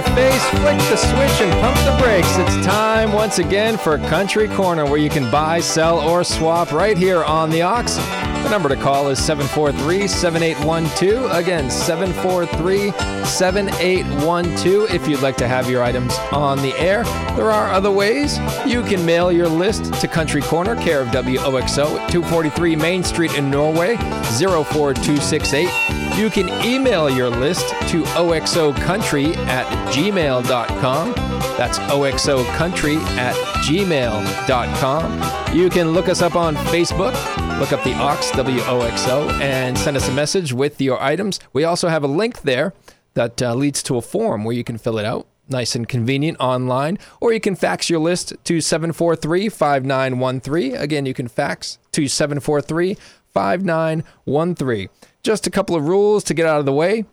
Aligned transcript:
Your 0.00 0.16
face, 0.16 0.48
flick 0.48 0.78
the 0.88 0.96
switch, 0.96 1.46
and 1.46 1.52
pump 1.60 1.76
the 1.84 1.94
brakes. 2.02 2.38
It's 2.38 2.64
time 2.64 3.12
once 3.12 3.38
again 3.38 3.76
for 3.76 3.98
Country 3.98 4.48
Corner, 4.48 4.86
where 4.86 4.96
you 4.96 5.10
can 5.10 5.30
buy, 5.30 5.60
sell, 5.60 5.98
or 5.98 6.24
swap 6.24 6.72
right 6.72 6.96
here 6.96 7.22
on 7.22 7.50
the 7.50 7.60
Ox. 7.60 7.96
The 7.96 8.48
number 8.48 8.70
to 8.70 8.76
call 8.76 9.10
is 9.10 9.22
743 9.22 10.08
7812. 10.08 11.30
Again, 11.30 11.70
743 11.70 12.92
7812. 13.26 14.90
If 14.90 15.06
you'd 15.06 15.20
like 15.20 15.36
to 15.36 15.46
have 15.46 15.68
your 15.68 15.82
items 15.82 16.14
on 16.32 16.62
the 16.62 16.72
air, 16.78 17.04
there 17.36 17.50
are 17.50 17.70
other 17.70 17.90
ways. 17.90 18.38
You 18.66 18.82
can 18.82 19.04
mail 19.04 19.30
your 19.30 19.48
list 19.48 19.92
to 20.00 20.08
Country 20.08 20.40
Corner, 20.40 20.76
care 20.76 21.02
of 21.02 21.08
WOXO, 21.08 22.08
243 22.08 22.74
Main 22.74 23.04
Street 23.04 23.34
in 23.34 23.50
Norway, 23.50 23.96
04268. 24.38 26.09
You 26.18 26.28
can 26.30 26.48
email 26.64 27.08
your 27.08 27.30
list 27.30 27.68
to 27.90 28.02
oxocountry 28.02 29.36
at 29.46 29.66
gmail.com. 29.94 31.12
That's 31.56 31.78
oxocountry 31.78 32.96
at 33.16 33.34
gmail.com. 33.64 35.56
You 35.56 35.70
can 35.70 35.92
look 35.92 36.08
us 36.08 36.22
up 36.22 36.36
on 36.36 36.54
Facebook, 36.56 37.12
look 37.58 37.72
up 37.72 37.82
the 37.84 37.94
Ox, 37.94 38.30
W 38.32 38.60
O 38.62 38.80
X 38.82 39.06
O, 39.08 39.28
and 39.40 39.76
send 39.78 39.96
us 39.96 40.08
a 40.08 40.12
message 40.12 40.52
with 40.52 40.80
your 40.80 41.00
items. 41.02 41.40
We 41.52 41.64
also 41.64 41.88
have 41.88 42.04
a 42.04 42.08
link 42.08 42.42
there 42.42 42.74
that 43.14 43.42
uh, 43.42 43.54
leads 43.54 43.82
to 43.84 43.96
a 43.96 44.02
form 44.02 44.44
where 44.44 44.54
you 44.54 44.64
can 44.64 44.78
fill 44.78 44.98
it 44.98 45.04
out. 45.04 45.26
Nice 45.48 45.74
and 45.74 45.88
convenient 45.88 46.38
online, 46.38 46.98
or 47.20 47.32
you 47.32 47.40
can 47.40 47.56
fax 47.56 47.90
your 47.90 47.98
list 47.98 48.34
to 48.44 48.60
743 48.60 49.48
5913. 49.48 50.76
Again, 50.76 51.06
you 51.06 51.14
can 51.14 51.26
fax 51.26 51.78
to 51.92 52.06
743 52.06 52.96
5913. 53.34 54.88
Just 55.22 55.46
a 55.46 55.50
couple 55.50 55.76
of 55.76 55.86
rules 55.86 56.24
to 56.24 56.34
get 56.34 56.46
out 56.46 56.60
of 56.60 56.66
the 56.66 56.72
way. 56.72 57.04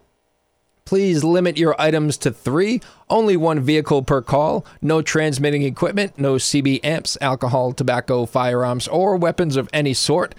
Please 0.85 1.21
limit 1.23 1.57
your 1.57 1.75
items 1.79 2.15
to 2.17 2.31
three, 2.31 2.79
only 3.09 3.35
one 3.35 3.59
vehicle 3.59 4.03
per 4.03 4.21
call, 4.21 4.65
no 4.81 5.01
transmitting 5.01 5.63
equipment, 5.63 6.17
no 6.17 6.35
CB 6.35 6.79
amps, 6.81 7.17
alcohol, 7.19 7.73
tobacco, 7.73 8.25
firearms, 8.25 8.87
or 8.87 9.17
weapons 9.17 9.57
of 9.57 9.69
any 9.73 9.93
sort. 9.93 10.33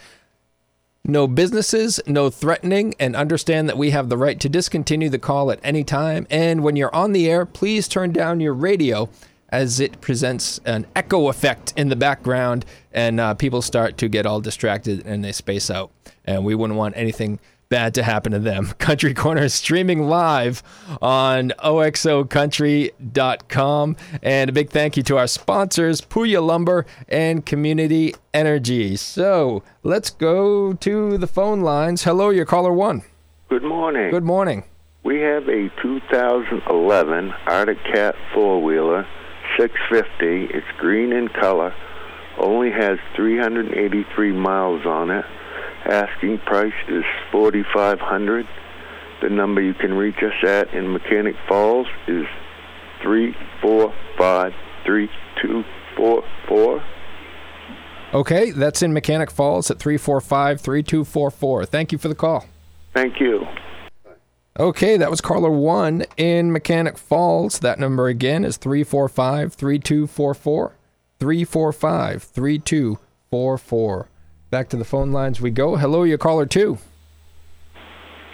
No 1.05 1.27
businesses, 1.27 2.01
no 2.07 2.31
threatening, 2.31 2.95
and 2.99 3.15
understand 3.15 3.69
that 3.69 3.77
we 3.77 3.91
have 3.91 4.09
the 4.09 4.17
right 4.17 4.41
to 4.41 4.49
discontinue 4.49 5.11
the 5.11 5.19
call 5.19 5.51
at 5.51 5.61
any 5.63 5.85
time. 5.85 6.27
And 6.31 6.63
when 6.63 6.77
you're 6.77 6.95
on 6.95 7.13
the 7.13 7.31
air, 7.31 7.45
please 7.45 7.87
turn 7.87 8.13
down 8.13 8.41
your 8.41 8.55
radio 8.55 9.11
as 9.51 9.81
it 9.81 10.01
presents 10.01 10.61
an 10.65 10.87
echo 10.95 11.29
effect 11.29 11.73
in 11.77 11.89
the 11.89 11.97
background 11.97 12.65
and 12.93 13.19
uh, 13.19 13.35
people 13.35 13.63
start 13.63 13.97
to 13.99 14.09
get 14.09 14.27
all 14.27 14.41
distracted 14.41 15.07
and 15.07 15.25
they 15.25 15.33
space 15.33 15.71
out. 15.71 15.91
And 16.25 16.45
we 16.45 16.55
wouldn't 16.55 16.79
want 16.79 16.97
anything 16.97 17.39
bad 17.69 17.95
to 17.95 18.03
happen 18.03 18.33
to 18.33 18.39
them. 18.39 18.67
Country 18.79 19.13
Corner 19.15 19.43
is 19.43 19.53
streaming 19.55 20.09
live 20.09 20.63
on 21.03 21.51
oxocountry.com. 21.59 23.97
And 24.23 24.51
a 24.51 24.53
big 24.53 24.71
thank 24.71 24.97
you 24.97 25.03
to 25.05 25.17
our 25.19 25.27
sponsors, 25.27 26.01
Puya 26.01 26.45
Lumber 26.45 26.87
and 27.09 27.45
Community 27.45 28.15
Energy. 28.33 28.97
So 28.97 29.63
let's 29.83 30.11
go 30.11 30.73
to 30.75 31.19
the 31.19 31.27
phone 31.27 31.61
lines. 31.61 32.05
Hello, 32.05 32.31
your 32.31 32.47
caller 32.47 32.73
one. 32.73 33.03
Good 33.49 33.65
morning. 33.65 34.11
Good 34.11 34.25
morning. 34.25 34.65
We 35.05 35.21
have 35.21 35.49
a 35.49 35.71
2011 35.83 37.33
Arctic 37.47 37.79
Cat 37.93 38.15
four 38.35 38.63
wheeler, 38.63 39.07
650. 39.59 40.55
It's 40.55 40.67
green 40.79 41.13
in 41.13 41.29
color, 41.29 41.73
only 42.39 42.71
has 42.71 42.99
383 43.17 44.33
miles 44.33 44.85
on 44.85 45.11
it. 45.11 45.25
Asking 45.85 46.39
price 46.39 46.73
is 46.89 47.05
4500 47.31 48.47
The 49.23 49.31
number 49.31 49.61
you 49.61 49.75
can 49.75 49.95
reach 49.95 50.23
us 50.23 50.45
at 50.45 50.73
in 50.75 50.93
Mechanic 50.93 51.37
Falls 51.49 51.87
is 52.07 52.27
345 53.03 54.53
3244. 54.85 56.83
Okay, 58.15 58.51
that's 58.53 58.83
in 58.83 58.93
Mechanic 58.93 59.31
Falls 59.31 59.71
at 59.71 59.79
345 59.79 60.61
3244. 60.61 61.67
Thank 61.67 61.93
you 61.93 61.99
for 61.99 62.09
the 62.09 62.15
call. 62.15 62.47
Thank 62.95 63.21
you. 63.21 63.47
Okay, 64.59 64.97
that 64.97 65.11
was 65.11 65.21
caller 65.21 65.51
one 65.51 66.05
in 66.17 66.51
Mechanic 66.51 66.99
Falls. 66.99 67.61
That 67.61 67.79
number 67.79 68.09
again 68.09 68.45
is 68.45 68.57
345 68.57 69.55
3244. 69.55 70.73
345 71.21 72.23
3244. 72.23 74.09
Back 74.51 74.71
to 74.71 74.79
the 74.79 74.85
phone 74.85 75.13
lines 75.13 75.43
we 75.43 75.51
go. 75.51 75.77
Hello, 75.77 76.05
your 76.05 76.17
caller 76.17 76.47
two. 76.47 76.79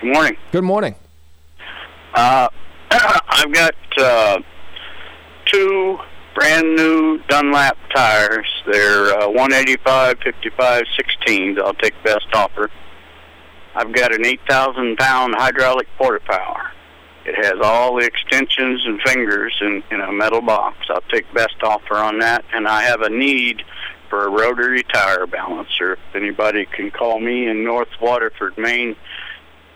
Good 0.01 0.13
morning. 0.13 0.37
Good 0.53 0.63
morning. 0.63 0.95
Uh, 2.15 2.49
I've 2.91 3.53
got 3.53 3.75
uh, 3.99 4.39
two 5.47 5.99
brand 6.37 6.77
new 6.77 7.19
Dunlop 7.29 7.77
tires. 7.93 8.47
They're 8.71 9.23
uh, 9.23 9.29
185, 9.29 10.19
55, 10.23 10.85
16s. 10.97 11.61
I'll 11.61 11.75
take 11.75 11.95
best 12.05 12.27
offer. 12.33 12.71
I've 13.75 13.93
got 13.93 14.15
an 14.15 14.25
8,000 14.25 14.97
pound 14.97 15.35
hydraulic 15.37 15.89
porta 15.99 16.25
power. 16.25 16.71
It 17.27 17.35
has 17.45 17.55
all 17.61 17.97
the 17.99 18.07
extensions 18.07 18.87
and 18.87 19.01
fingers 19.01 19.53
in, 19.61 19.83
in 19.91 20.01
a 20.01 20.13
metal 20.13 20.43
box. 20.43 20.77
I'll 20.91 21.01
take 21.11 21.25
best 21.35 21.57
offer 21.65 21.97
on 21.97 22.21
that. 22.21 22.45
And 22.53 22.69
I 22.69 22.83
have 22.83 23.01
a 23.01 23.11
need 23.11 23.65
for 24.09 24.27
a 24.27 24.31
rotary 24.31 24.83
tire 24.83 25.27
balancer. 25.27 25.95
If 25.95 26.15
anybody 26.15 26.67
can 26.67 26.91
call 26.91 27.21
me 27.21 27.47
in 27.49 27.65
North 27.65 27.89
Waterford, 28.01 28.57
Maine, 28.59 28.97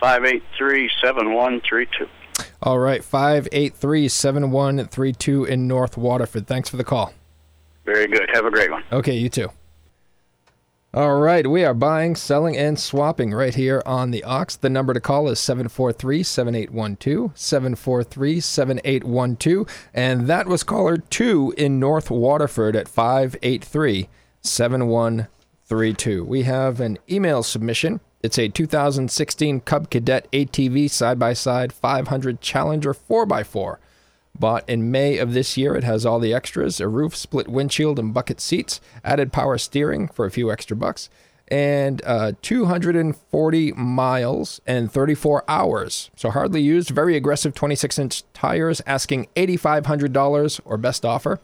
583 0.01 0.91
7132. 1.03 2.07
All 2.63 2.79
right, 2.79 3.03
583 3.03 4.09
7132 4.09 5.45
in 5.45 5.69
North 5.69 5.97
Waterford. 5.97 6.47
Thanks 6.47 6.69
for 6.69 6.77
the 6.77 6.85
call. 6.85 7.13
Very 7.85 8.07
good. 8.07 8.29
Have 8.33 8.45
a 8.45 8.51
great 8.51 8.71
one. 8.71 8.83
Okay, 8.93 9.17
you 9.17 9.29
too. 9.29 9.49
All 10.95 11.21
right, 11.21 11.47
we 11.47 11.67
are 11.67 11.75
buying, 11.75 12.17
selling, 12.17 12.57
and 12.57 12.81
swapping 12.81 13.35
right 13.35 13.55
here 13.55 13.83
on 13.85 14.11
the 14.11 14.25
Ox. 14.25 14.57
The 14.57 14.71
number 14.71 14.95
to 14.95 15.01
call 15.01 15.29
is 15.29 15.39
743 15.39 16.23
7812. 16.23 17.33
743 17.35 18.41
7812. 18.41 19.89
And 19.93 20.27
that 20.29 20.47
was 20.47 20.63
caller 20.63 20.97
2 20.97 21.53
in 21.59 21.79
North 21.79 22.11
Waterford 22.11 22.75
at 22.75 22.89
583 22.89 24.09
7132. 24.41 26.25
We 26.25 26.45
have 26.45 26.81
an 26.81 26.97
email 27.11 27.43
submission. 27.43 28.01
It's 28.23 28.39
a 28.39 28.49
2016 28.49 29.61
Cub 29.61 29.91
Cadet 29.91 30.27
ATV 30.33 30.89
side 30.89 31.19
by 31.19 31.35
side 31.35 31.71
500 31.71 32.41
Challenger 32.41 32.95
4x4. 32.95 33.77
Bought 34.39 34.69
in 34.69 34.91
May 34.91 35.19
of 35.19 35.33
this 35.33 35.57
year, 35.57 35.75
it 35.75 35.85
has 35.85 36.07
all 36.07 36.21
the 36.21 36.33
extras 36.33 36.81
a 36.81 36.89
roof, 36.89 37.17
split 37.17 37.49
windshield, 37.49 37.99
and 37.99 38.15
bucket 38.15 38.41
seats, 38.41 38.81
added 39.05 39.33
power 39.33 39.59
steering 39.59 40.09
for 40.09 40.27
a 40.27 40.31
few 40.31 40.53
extra 40.53 40.77
bucks, 40.77 41.11
and 41.49 42.01
uh, 42.05 42.33
240 42.43 43.73
miles 43.73 44.61
and 44.67 44.93
34 44.93 45.45
hours. 45.49 46.11
So 46.15 46.31
hardly 46.31 46.61
used, 46.61 46.91
very 46.91 47.17
aggressive 47.17 47.55
26 47.55 47.99
inch 47.99 48.23
tires, 48.33 48.81
asking 48.87 49.27
$8,500 49.35 50.61
or 50.65 50.77
best 50.77 51.05
offer. 51.05 51.41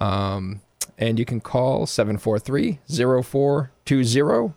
Um, 0.00 0.62
and 0.96 1.18
you 1.18 1.24
can 1.24 1.40
call 1.40 1.86
743 1.86 2.78
0420. 2.88 4.54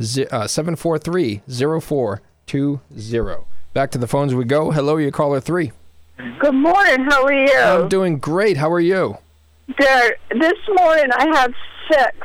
743 0.00 1.42
0420. 1.46 3.44
Back 3.72 3.90
to 3.92 3.98
the 3.98 4.08
phones 4.08 4.34
we 4.34 4.44
go. 4.44 4.72
Hello, 4.72 4.96
you 4.96 5.12
caller 5.12 5.40
three. 5.40 5.72
Good 6.38 6.54
morning. 6.54 7.06
How 7.08 7.24
are 7.24 7.32
you? 7.32 7.54
I'm 7.54 7.88
doing 7.88 8.18
great. 8.18 8.56
How 8.56 8.70
are 8.70 8.80
you? 8.80 9.16
Good. 9.76 10.14
This 10.38 10.58
morning 10.68 11.06
I 11.16 11.26
have 11.36 11.52
six 11.90 12.16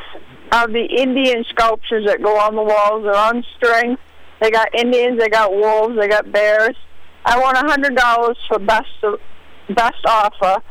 of 0.51 0.74
the 0.74 0.86
Indian 0.86 1.45
sculptures 1.50 2.06
that 2.07 2.21
go 2.21 2.38
on 2.38 2.56
the 2.56 2.63
walls. 2.63 3.03
They're 3.03 3.15
on 3.15 3.44
string. 3.56 3.97
They 4.42 4.51
got 4.51 4.74
Indians, 4.75 5.19
they 5.19 5.30
got 5.30 5.53
wolves, 5.53 5.97
they 5.97 6.07
got 6.07 6.31
bears. 6.31 6.75
I 7.25 7.39
want 7.39 7.57
a 7.57 7.62
hundred 7.62 7.95
dollars 7.95 8.38
for 8.47 8.59
best 8.59 8.89
best 9.69 10.06
offer. 10.06 10.62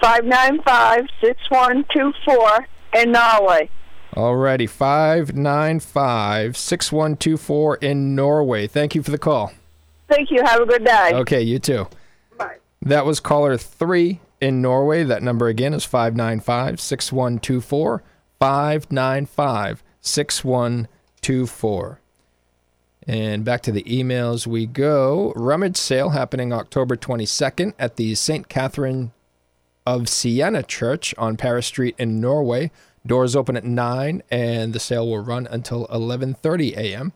Five 0.00 0.24
nine 0.24 0.62
five 0.62 1.04
six 1.20 1.38
one 1.50 1.84
two 1.92 2.12
four 2.24 2.66
in 2.94 3.12
Norway. 3.12 3.68
Alrighty, 4.14 4.68
five 4.68 5.34
nine 5.36 5.80
five 5.80 6.56
six 6.56 6.90
one 6.90 7.16
two 7.16 7.36
four 7.36 7.76
in 7.76 8.14
Norway. 8.14 8.66
Thank 8.66 8.94
you 8.94 9.02
for 9.02 9.10
the 9.10 9.18
call. 9.18 9.52
Thank 10.08 10.30
you. 10.30 10.42
Have 10.44 10.60
a 10.60 10.66
good 10.66 10.84
day. 10.84 11.10
Okay, 11.14 11.42
you 11.42 11.58
too. 11.58 11.86
That 12.82 13.04
was 13.04 13.20
caller 13.20 13.56
three 13.56 14.20
in 14.40 14.62
Norway. 14.62 15.04
That 15.04 15.22
number 15.22 15.48
again 15.48 15.74
is 15.74 15.84
595 15.84 16.80
6124. 16.80 18.02
595 18.38 19.82
6124. 20.00 22.00
And 23.06 23.44
back 23.44 23.62
to 23.62 23.72
the 23.72 23.82
emails 23.82 24.46
we 24.46 24.66
go. 24.66 25.32
Rummage 25.36 25.76
sale 25.76 26.10
happening 26.10 26.52
October 26.52 26.96
22nd 26.96 27.74
at 27.78 27.96
the 27.96 28.14
St. 28.14 28.48
Catherine 28.48 29.12
of 29.86 30.08
Siena 30.08 30.62
Church 30.62 31.14
on 31.18 31.36
Paris 31.36 31.66
Street 31.66 31.94
in 31.98 32.20
Norway. 32.20 32.70
Doors 33.06 33.34
open 33.34 33.56
at 33.56 33.64
9 33.64 34.22
and 34.30 34.72
the 34.72 34.80
sale 34.80 35.08
will 35.08 35.24
run 35.24 35.48
until 35.50 35.86
11:30 35.88 36.76
a.m. 36.76 37.12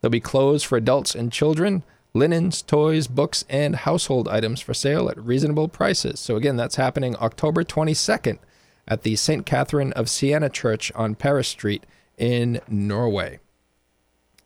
They'll 0.00 0.10
be 0.10 0.20
closed 0.20 0.66
for 0.66 0.76
adults 0.76 1.14
and 1.14 1.32
children, 1.32 1.82
linens, 2.14 2.62
toys, 2.62 3.08
books, 3.08 3.44
and 3.48 3.74
household 3.74 4.28
items 4.28 4.60
for 4.60 4.72
sale 4.72 5.08
at 5.08 5.18
reasonable 5.18 5.68
prices. 5.68 6.20
So 6.20 6.36
again, 6.36 6.56
that's 6.56 6.76
happening 6.76 7.16
October 7.16 7.64
22nd 7.64 8.38
at 8.86 9.02
the 9.02 9.16
St. 9.16 9.44
Catherine 9.44 9.92
of 9.94 10.08
Siena 10.08 10.48
Church 10.48 10.92
on 10.94 11.16
Paris 11.16 11.48
Street 11.48 11.84
in 12.16 12.60
Norway. 12.68 13.40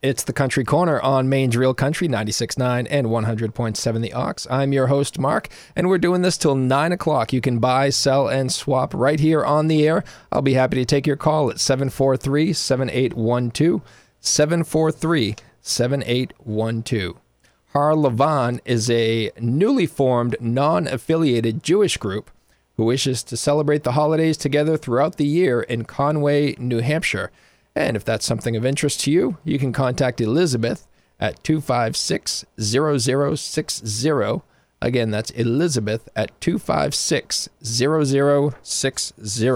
It's 0.01 0.23
the 0.23 0.33
Country 0.33 0.63
Corner 0.65 1.01
on 1.01 1.29
Maine's 1.29 1.57
Real 1.57 1.75
Country 1.75 2.09
96.9 2.09 2.87
and 2.89 3.09
100.7 3.09 4.01
The 4.01 4.13
Ox. 4.13 4.47
I'm 4.49 4.73
your 4.73 4.87
host, 4.87 5.19
Mark, 5.19 5.49
and 5.75 5.89
we're 5.89 5.99
doing 5.99 6.23
this 6.23 6.39
till 6.39 6.55
9 6.55 6.93
o'clock. 6.93 7.33
You 7.33 7.41
can 7.41 7.59
buy, 7.59 7.91
sell, 7.91 8.29
and 8.29 8.53
swap 8.53 8.95
right 8.95 9.19
here 9.19 9.45
on 9.45 9.67
the 9.67 9.87
air. 9.87 10.05
I'll 10.31 10.41
be 10.41 10.55
happy 10.55 10.77
to 10.77 10.85
take 10.85 11.07
your 11.07 11.17
call 11.17 11.51
at 11.51 11.59
743 11.59 12.53
7812. 12.53 13.83
743 14.21 15.35
7812. 15.61 17.17
Har 17.79 17.95
Levan 17.95 18.59
is 18.65 18.91
a 18.91 19.31
newly 19.41 19.87
formed, 19.87 20.35
non 20.41 20.89
affiliated 20.89 21.63
Jewish 21.63 21.97
group 21.97 22.29
who 22.77 22.85
wishes 22.85 23.23
to 23.23 23.37
celebrate 23.37 23.85
the 23.85 23.93
holidays 23.93 24.37
together 24.37 24.77
throughout 24.77 25.15
the 25.17 25.25
year 25.25 25.61
in 25.61 25.85
Conway, 25.85 26.57
New 26.59 26.81
Hampshire. 26.81 27.31
And 27.77 27.97
if 27.97 28.05
that's 28.05 28.27
something 28.27 28.57
of 28.57 28.67
interest 28.67 29.03
to 29.03 29.13
you, 29.13 29.37
you 29.45 29.61
can 29.61 29.73
contact 29.73 30.21
Elizabeth 30.21 30.89
at 31.21 31.45
256 31.45 32.45
0060. 32.61 34.43
Again, 34.83 35.13
that's 35.13 35.31
Elizabeth 35.31 36.09
at 36.17 36.41
256 36.41 37.49
0060. 37.63 39.51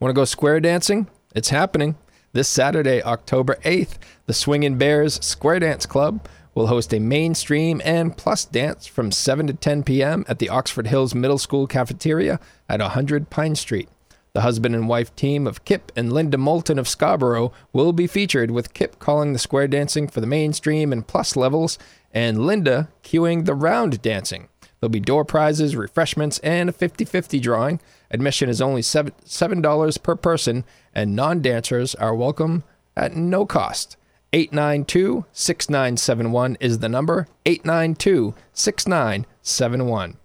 Want 0.00 0.10
to 0.10 0.12
go 0.12 0.24
square 0.24 0.58
dancing? 0.58 1.06
It's 1.32 1.50
happening. 1.50 1.94
This 2.32 2.48
Saturday, 2.48 3.00
October 3.04 3.56
8th, 3.62 3.98
the 4.26 4.32
Swingin' 4.32 4.78
Bears 4.78 5.24
Square 5.24 5.60
Dance 5.60 5.86
Club 5.86 6.26
will 6.54 6.66
host 6.66 6.92
a 6.92 6.98
mainstream 6.98 7.80
and 7.84 8.16
plus 8.16 8.44
dance 8.44 8.86
from 8.86 9.10
7 9.10 9.46
to 9.46 9.54
10 9.54 9.82
p.m. 9.82 10.24
at 10.28 10.38
the 10.38 10.48
Oxford 10.48 10.86
Hills 10.86 11.14
Middle 11.14 11.38
School 11.38 11.66
cafeteria 11.66 12.38
at 12.68 12.80
100 12.80 13.30
Pine 13.30 13.54
Street. 13.54 13.88
The 14.34 14.40
husband 14.40 14.74
and 14.74 14.88
wife 14.88 15.14
team 15.14 15.46
of 15.46 15.64
Kip 15.66 15.92
and 15.94 16.12
Linda 16.12 16.38
Moulton 16.38 16.78
of 16.78 16.88
Scarborough 16.88 17.52
will 17.72 17.92
be 17.92 18.06
featured, 18.06 18.50
with 18.50 18.72
Kip 18.72 18.98
calling 18.98 19.32
the 19.32 19.38
square 19.38 19.68
dancing 19.68 20.08
for 20.08 20.22
the 20.22 20.26
mainstream 20.26 20.90
and 20.90 21.06
plus 21.06 21.36
levels, 21.36 21.78
and 22.12 22.46
Linda 22.46 22.88
cueing 23.04 23.44
the 23.44 23.54
round 23.54 24.00
dancing. 24.00 24.48
There'll 24.80 24.90
be 24.90 25.00
door 25.00 25.24
prizes, 25.26 25.76
refreshments, 25.76 26.38
and 26.38 26.70
a 26.70 26.72
50 26.72 27.04
50 27.04 27.38
drawing. 27.40 27.80
Admission 28.10 28.48
is 28.48 28.62
only 28.62 28.80
$7, 28.80 29.12
$7 29.24 30.02
per 30.02 30.16
person, 30.16 30.64
and 30.94 31.14
non 31.14 31.42
dancers 31.42 31.94
are 31.94 32.14
welcome 32.14 32.64
at 32.96 33.14
no 33.14 33.44
cost. 33.44 33.96
892 34.34 35.26
6971 35.32 36.56
is 36.60 36.78
the 36.78 36.88
number. 36.88 37.28
892 37.44 38.34
6971. 38.54 40.16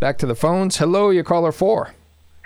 Back 0.00 0.18
to 0.18 0.26
the 0.26 0.34
phones. 0.34 0.78
Hello, 0.78 1.10
your 1.10 1.24
caller 1.24 1.52
four. 1.52 1.94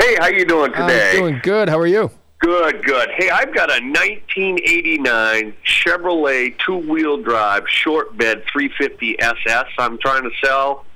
Hey, 0.00 0.16
how 0.18 0.26
you 0.26 0.44
doing 0.44 0.72
today? 0.72 1.12
I'm 1.12 1.16
doing 1.16 1.40
good. 1.42 1.68
How 1.68 1.78
are 1.78 1.86
you? 1.86 2.10
Good, 2.40 2.84
good. 2.84 3.10
Hey, 3.16 3.28
I've 3.28 3.54
got 3.54 3.68
a 3.68 3.84
1989 3.84 5.54
Chevrolet 5.64 6.58
two-wheel 6.58 7.18
drive 7.18 7.68
short 7.68 8.16
bed 8.16 8.42
350 8.50 9.20
SS. 9.20 9.66
I'm 9.78 9.98
trying 9.98 10.22
to 10.22 10.30
sell 10.42 10.86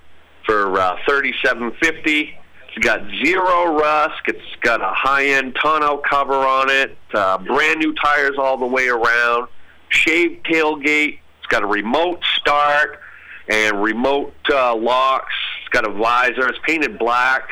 for 0.46 0.80
uh, 0.80 0.96
3750. 1.06 2.36
It's 2.68 2.84
got 2.84 3.00
zero 3.24 3.76
rust. 3.78 4.22
It's 4.26 4.56
got 4.62 4.80
a 4.80 4.90
high-end 4.92 5.54
tonneau 5.62 5.98
cover 5.98 6.34
on 6.34 6.70
it. 6.70 6.96
Uh, 7.12 7.38
brand 7.38 7.78
new 7.78 7.94
tires 7.94 8.36
all 8.38 8.56
the 8.56 8.66
way 8.66 8.88
around. 8.88 9.48
Shaved 9.94 10.44
tailgate. 10.46 11.18
It's 11.38 11.46
got 11.48 11.62
a 11.62 11.66
remote 11.66 12.22
start 12.36 13.00
and 13.48 13.82
remote 13.82 14.34
uh, 14.50 14.74
locks. 14.74 15.32
It's 15.60 15.68
got 15.70 15.86
a 15.88 15.92
visor. 15.92 16.48
It's 16.48 16.58
painted 16.66 16.98
black. 16.98 17.48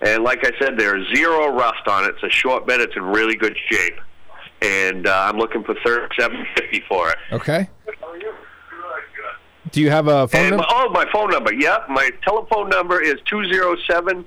And 0.00 0.24
like 0.24 0.40
I 0.44 0.50
said, 0.58 0.76
there's 0.78 1.06
zero 1.14 1.48
rust 1.56 1.86
on 1.86 2.04
it. 2.04 2.14
It's 2.14 2.22
a 2.24 2.30
short 2.30 2.66
bed. 2.66 2.80
It's 2.80 2.96
in 2.96 3.02
really 3.04 3.36
good 3.36 3.56
shape. 3.70 3.94
And 4.60 5.06
uh, 5.06 5.26
I'm 5.28 5.38
looking 5.38 5.62
for 5.64 5.74
thirty-seven 5.84 6.46
fifty 6.56 6.82
for 6.88 7.10
it. 7.10 7.16
Okay. 7.32 7.68
Do 9.70 9.80
you 9.80 9.90
have 9.90 10.08
a 10.08 10.28
phone 10.28 10.40
And 10.40 10.50
number? 10.50 10.66
oh, 10.68 10.90
my 10.90 11.06
phone 11.12 11.30
number. 11.30 11.52
Yep, 11.52 11.88
my 11.88 12.10
telephone 12.24 12.68
number 12.68 13.00
is 13.00 13.14
two 13.24 13.44
zero 13.52 13.76
seven 13.88 14.24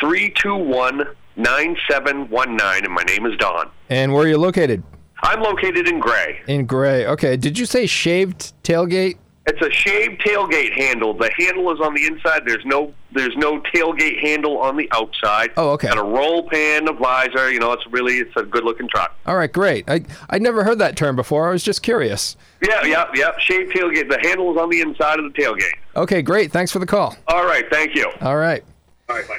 three 0.00 0.30
two 0.30 0.56
one 0.56 1.04
nine 1.36 1.76
seven 1.88 2.28
one 2.30 2.56
nine, 2.56 2.84
and 2.84 2.92
my 2.92 3.02
name 3.04 3.24
is 3.26 3.36
Don. 3.38 3.70
And 3.90 4.12
where 4.12 4.24
are 4.24 4.28
you 4.28 4.38
located? 4.38 4.82
I'm 5.22 5.40
located 5.40 5.88
in 5.88 6.00
Gray. 6.00 6.40
In 6.46 6.66
Gray. 6.66 7.06
Okay. 7.06 7.36
Did 7.36 7.58
you 7.58 7.66
say 7.66 7.86
shaved 7.86 8.52
tailgate? 8.62 9.18
It's 9.46 9.62
a 9.62 9.70
shaved 9.70 10.20
tailgate 10.20 10.74
handle. 10.74 11.14
The 11.14 11.30
handle 11.38 11.72
is 11.72 11.80
on 11.80 11.94
the 11.94 12.04
inside. 12.04 12.42
There's 12.44 12.64
no 12.66 12.92
there's 13.12 13.34
no 13.38 13.62
tailgate 13.74 14.20
handle 14.20 14.58
on 14.58 14.76
the 14.76 14.86
outside. 14.92 15.52
Oh, 15.56 15.70
okay. 15.70 15.88
Got 15.88 15.96
a 15.96 16.02
roll 16.02 16.46
pan, 16.46 16.86
a 16.86 16.92
visor. 16.92 17.50
You 17.50 17.58
know, 17.58 17.72
it's 17.72 17.86
really 17.86 18.18
it's 18.18 18.36
a 18.36 18.42
good 18.42 18.62
looking 18.64 18.88
truck. 18.88 19.16
All 19.24 19.36
right, 19.36 19.50
great. 19.50 19.88
I 19.88 20.02
I 20.28 20.38
never 20.38 20.64
heard 20.64 20.78
that 20.80 20.96
term 20.96 21.16
before. 21.16 21.48
I 21.48 21.52
was 21.52 21.62
just 21.62 21.82
curious. 21.82 22.36
Yeah, 22.62 22.84
yeah, 22.84 23.06
yeah. 23.14 23.30
Shaved 23.38 23.72
tailgate. 23.74 24.10
The 24.10 24.18
handle 24.22 24.52
is 24.52 24.60
on 24.60 24.68
the 24.68 24.82
inside 24.82 25.18
of 25.18 25.32
the 25.32 25.42
tailgate. 25.42 25.72
Okay, 25.96 26.20
great. 26.20 26.52
Thanks 26.52 26.70
for 26.70 26.78
the 26.78 26.86
call. 26.86 27.16
All 27.28 27.46
right, 27.46 27.64
thank 27.70 27.94
you. 27.94 28.10
All 28.20 28.36
right. 28.36 28.62
All 29.08 29.16
right, 29.16 29.26
bye. 29.26 29.38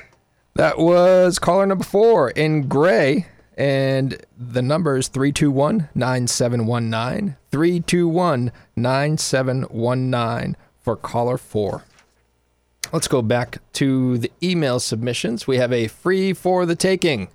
That 0.55 0.79
was 0.79 1.37
caller 1.37 1.67
number 1.67 1.83
four 1.83 2.31
in 2.31 2.67
gray. 2.67 3.27
And 3.59 4.25
the 4.37 4.61
number 4.61 4.95
is 4.95 5.09
321 5.09 5.89
9719. 5.93 7.35
321 7.51 8.53
9719 8.77 10.55
for 10.79 10.95
caller 10.95 11.37
four. 11.37 11.83
Let's 12.93 13.09
go 13.09 13.21
back 13.21 13.57
to 13.73 14.17
the 14.17 14.31
email 14.41 14.79
submissions. 14.79 15.45
We 15.45 15.57
have 15.57 15.73
a 15.73 15.89
free 15.89 16.31
for 16.31 16.65
the 16.65 16.77
taking. 16.77 17.27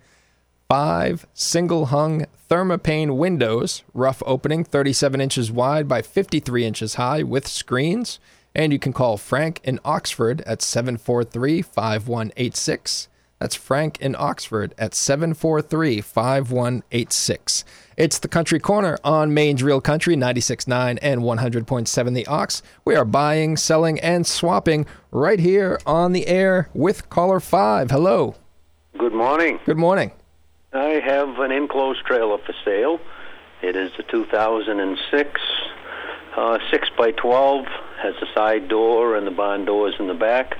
Five 0.66 1.26
single 1.34 1.86
hung 1.86 2.24
thermopane 2.50 3.18
windows, 3.18 3.82
rough 3.92 4.22
opening 4.24 4.64
37 4.64 5.20
inches 5.20 5.52
wide 5.52 5.86
by 5.86 6.00
53 6.00 6.64
inches 6.64 6.94
high 6.94 7.22
with 7.22 7.46
screens. 7.46 8.18
And 8.54 8.72
you 8.72 8.78
can 8.78 8.94
call 8.94 9.18
Frank 9.18 9.60
in 9.62 9.78
Oxford 9.84 10.40
at 10.46 10.62
743 10.62 11.60
5186. 11.60 13.08
That's 13.38 13.54
Frank 13.54 14.00
in 14.00 14.14
Oxford 14.18 14.74
at 14.78 14.94
743 14.94 16.00
5186. 16.00 17.64
It's 17.96 18.18
the 18.18 18.28
Country 18.28 18.58
Corner 18.58 18.98
on 19.04 19.34
Maine's 19.34 19.62
Real 19.62 19.80
Country 19.80 20.16
96.9 20.16 20.98
and 21.02 21.20
100.7 21.20 22.14
The 22.14 22.26
Ox. 22.26 22.62
We 22.84 22.96
are 22.96 23.04
buying, 23.04 23.56
selling, 23.56 24.00
and 24.00 24.26
swapping 24.26 24.86
right 25.10 25.38
here 25.38 25.78
on 25.86 26.12
the 26.12 26.26
air 26.26 26.68
with 26.74 27.10
caller 27.10 27.40
5. 27.40 27.90
Hello. 27.90 28.34
Good 28.98 29.14
morning. 29.14 29.60
Good 29.66 29.78
morning. 29.78 30.12
I 30.72 31.00
have 31.04 31.38
an 31.38 31.52
enclosed 31.52 32.04
trailer 32.06 32.38
for 32.38 32.54
sale. 32.64 32.98
It 33.62 33.76
is 33.76 33.92
a 33.98 34.02
2006 34.02 35.40
uh, 36.36 36.58
6 36.70 36.88
by 36.98 37.12
12 37.12 37.66
has 38.02 38.14
a 38.20 38.26
side 38.34 38.68
door 38.68 39.16
and 39.16 39.26
the 39.26 39.30
barn 39.30 39.64
doors 39.64 39.94
in 39.98 40.08
the 40.08 40.14
back. 40.14 40.56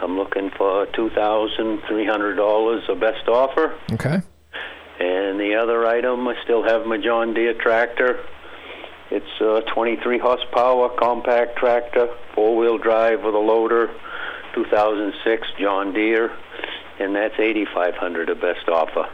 I'm 0.00 0.16
looking 0.16 0.50
for 0.50 0.86
$2,300 0.86 2.88
a 2.88 2.94
best 2.94 3.28
offer. 3.28 3.74
Okay. 3.92 4.20
And 4.98 5.40
the 5.40 5.54
other 5.54 5.86
item, 5.86 6.26
I 6.28 6.34
still 6.44 6.62
have 6.62 6.86
my 6.86 6.98
John 6.98 7.34
Deere 7.34 7.54
tractor. 7.54 8.24
It's 9.10 9.40
a 9.40 9.62
23 9.72 10.18
horsepower 10.18 10.90
compact 10.98 11.56
tractor, 11.56 12.08
four 12.34 12.56
wheel 12.56 12.78
drive 12.78 13.22
with 13.22 13.34
a 13.34 13.38
loader, 13.38 13.88
2006 14.54 15.48
John 15.60 15.92
Deere, 15.92 16.32
and 16.98 17.14
that's 17.14 17.38
8500 17.38 18.30
a 18.30 18.34
best 18.34 18.68
offer. 18.68 19.06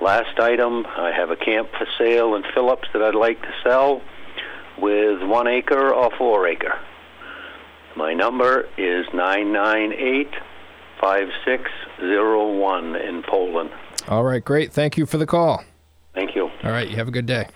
Last 0.00 0.38
item, 0.40 0.86
I 0.86 1.12
have 1.12 1.30
a 1.30 1.36
camp 1.36 1.70
for 1.76 1.86
sale 1.98 2.34
in 2.34 2.42
Phillips 2.54 2.88
that 2.92 3.02
I'd 3.02 3.14
like 3.14 3.40
to 3.42 3.52
sell 3.62 4.02
with 4.78 5.22
one 5.22 5.46
acre 5.46 5.92
or 5.92 6.10
four 6.16 6.48
acre. 6.48 6.78
My 7.96 8.14
number 8.14 8.68
is 8.78 9.06
998 9.12 10.28
5601 11.00 12.96
in 12.96 13.22
Poland. 13.22 13.70
All 14.08 14.24
right, 14.24 14.44
great. 14.44 14.72
Thank 14.72 14.96
you 14.96 15.06
for 15.06 15.18
the 15.18 15.26
call. 15.26 15.62
Thank 16.14 16.34
you. 16.34 16.50
All 16.64 16.70
right, 16.70 16.88
you 16.88 16.96
have 16.96 17.08
a 17.08 17.12
good 17.12 17.26
day. 17.26 17.48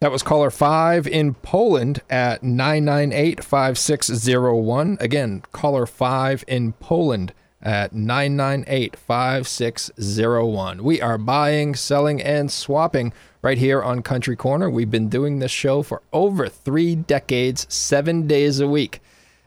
That 0.00 0.10
was 0.10 0.22
caller 0.22 0.50
five 0.50 1.06
in 1.06 1.34
Poland 1.34 2.00
at 2.08 2.42
998 2.42 3.44
5601. 3.44 4.96
Again, 5.00 5.42
caller 5.52 5.86
five 5.86 6.42
in 6.48 6.72
Poland 6.74 7.34
at 7.62 7.92
998 7.92 8.96
5601. 8.96 10.82
We 10.82 11.02
are 11.02 11.18
buying, 11.18 11.74
selling, 11.74 12.22
and 12.22 12.50
swapping 12.50 13.12
right 13.42 13.58
here 13.58 13.82
on 13.82 14.02
Country 14.02 14.36
Corner. 14.36 14.70
We've 14.70 14.90
been 14.90 15.08
doing 15.08 15.38
this 15.38 15.50
show 15.50 15.82
for 15.82 16.02
over 16.12 16.48
three 16.48 16.94
decades, 16.94 17.66
seven 17.68 18.26
days 18.26 18.60
a 18.60 18.68
week. 18.68 19.00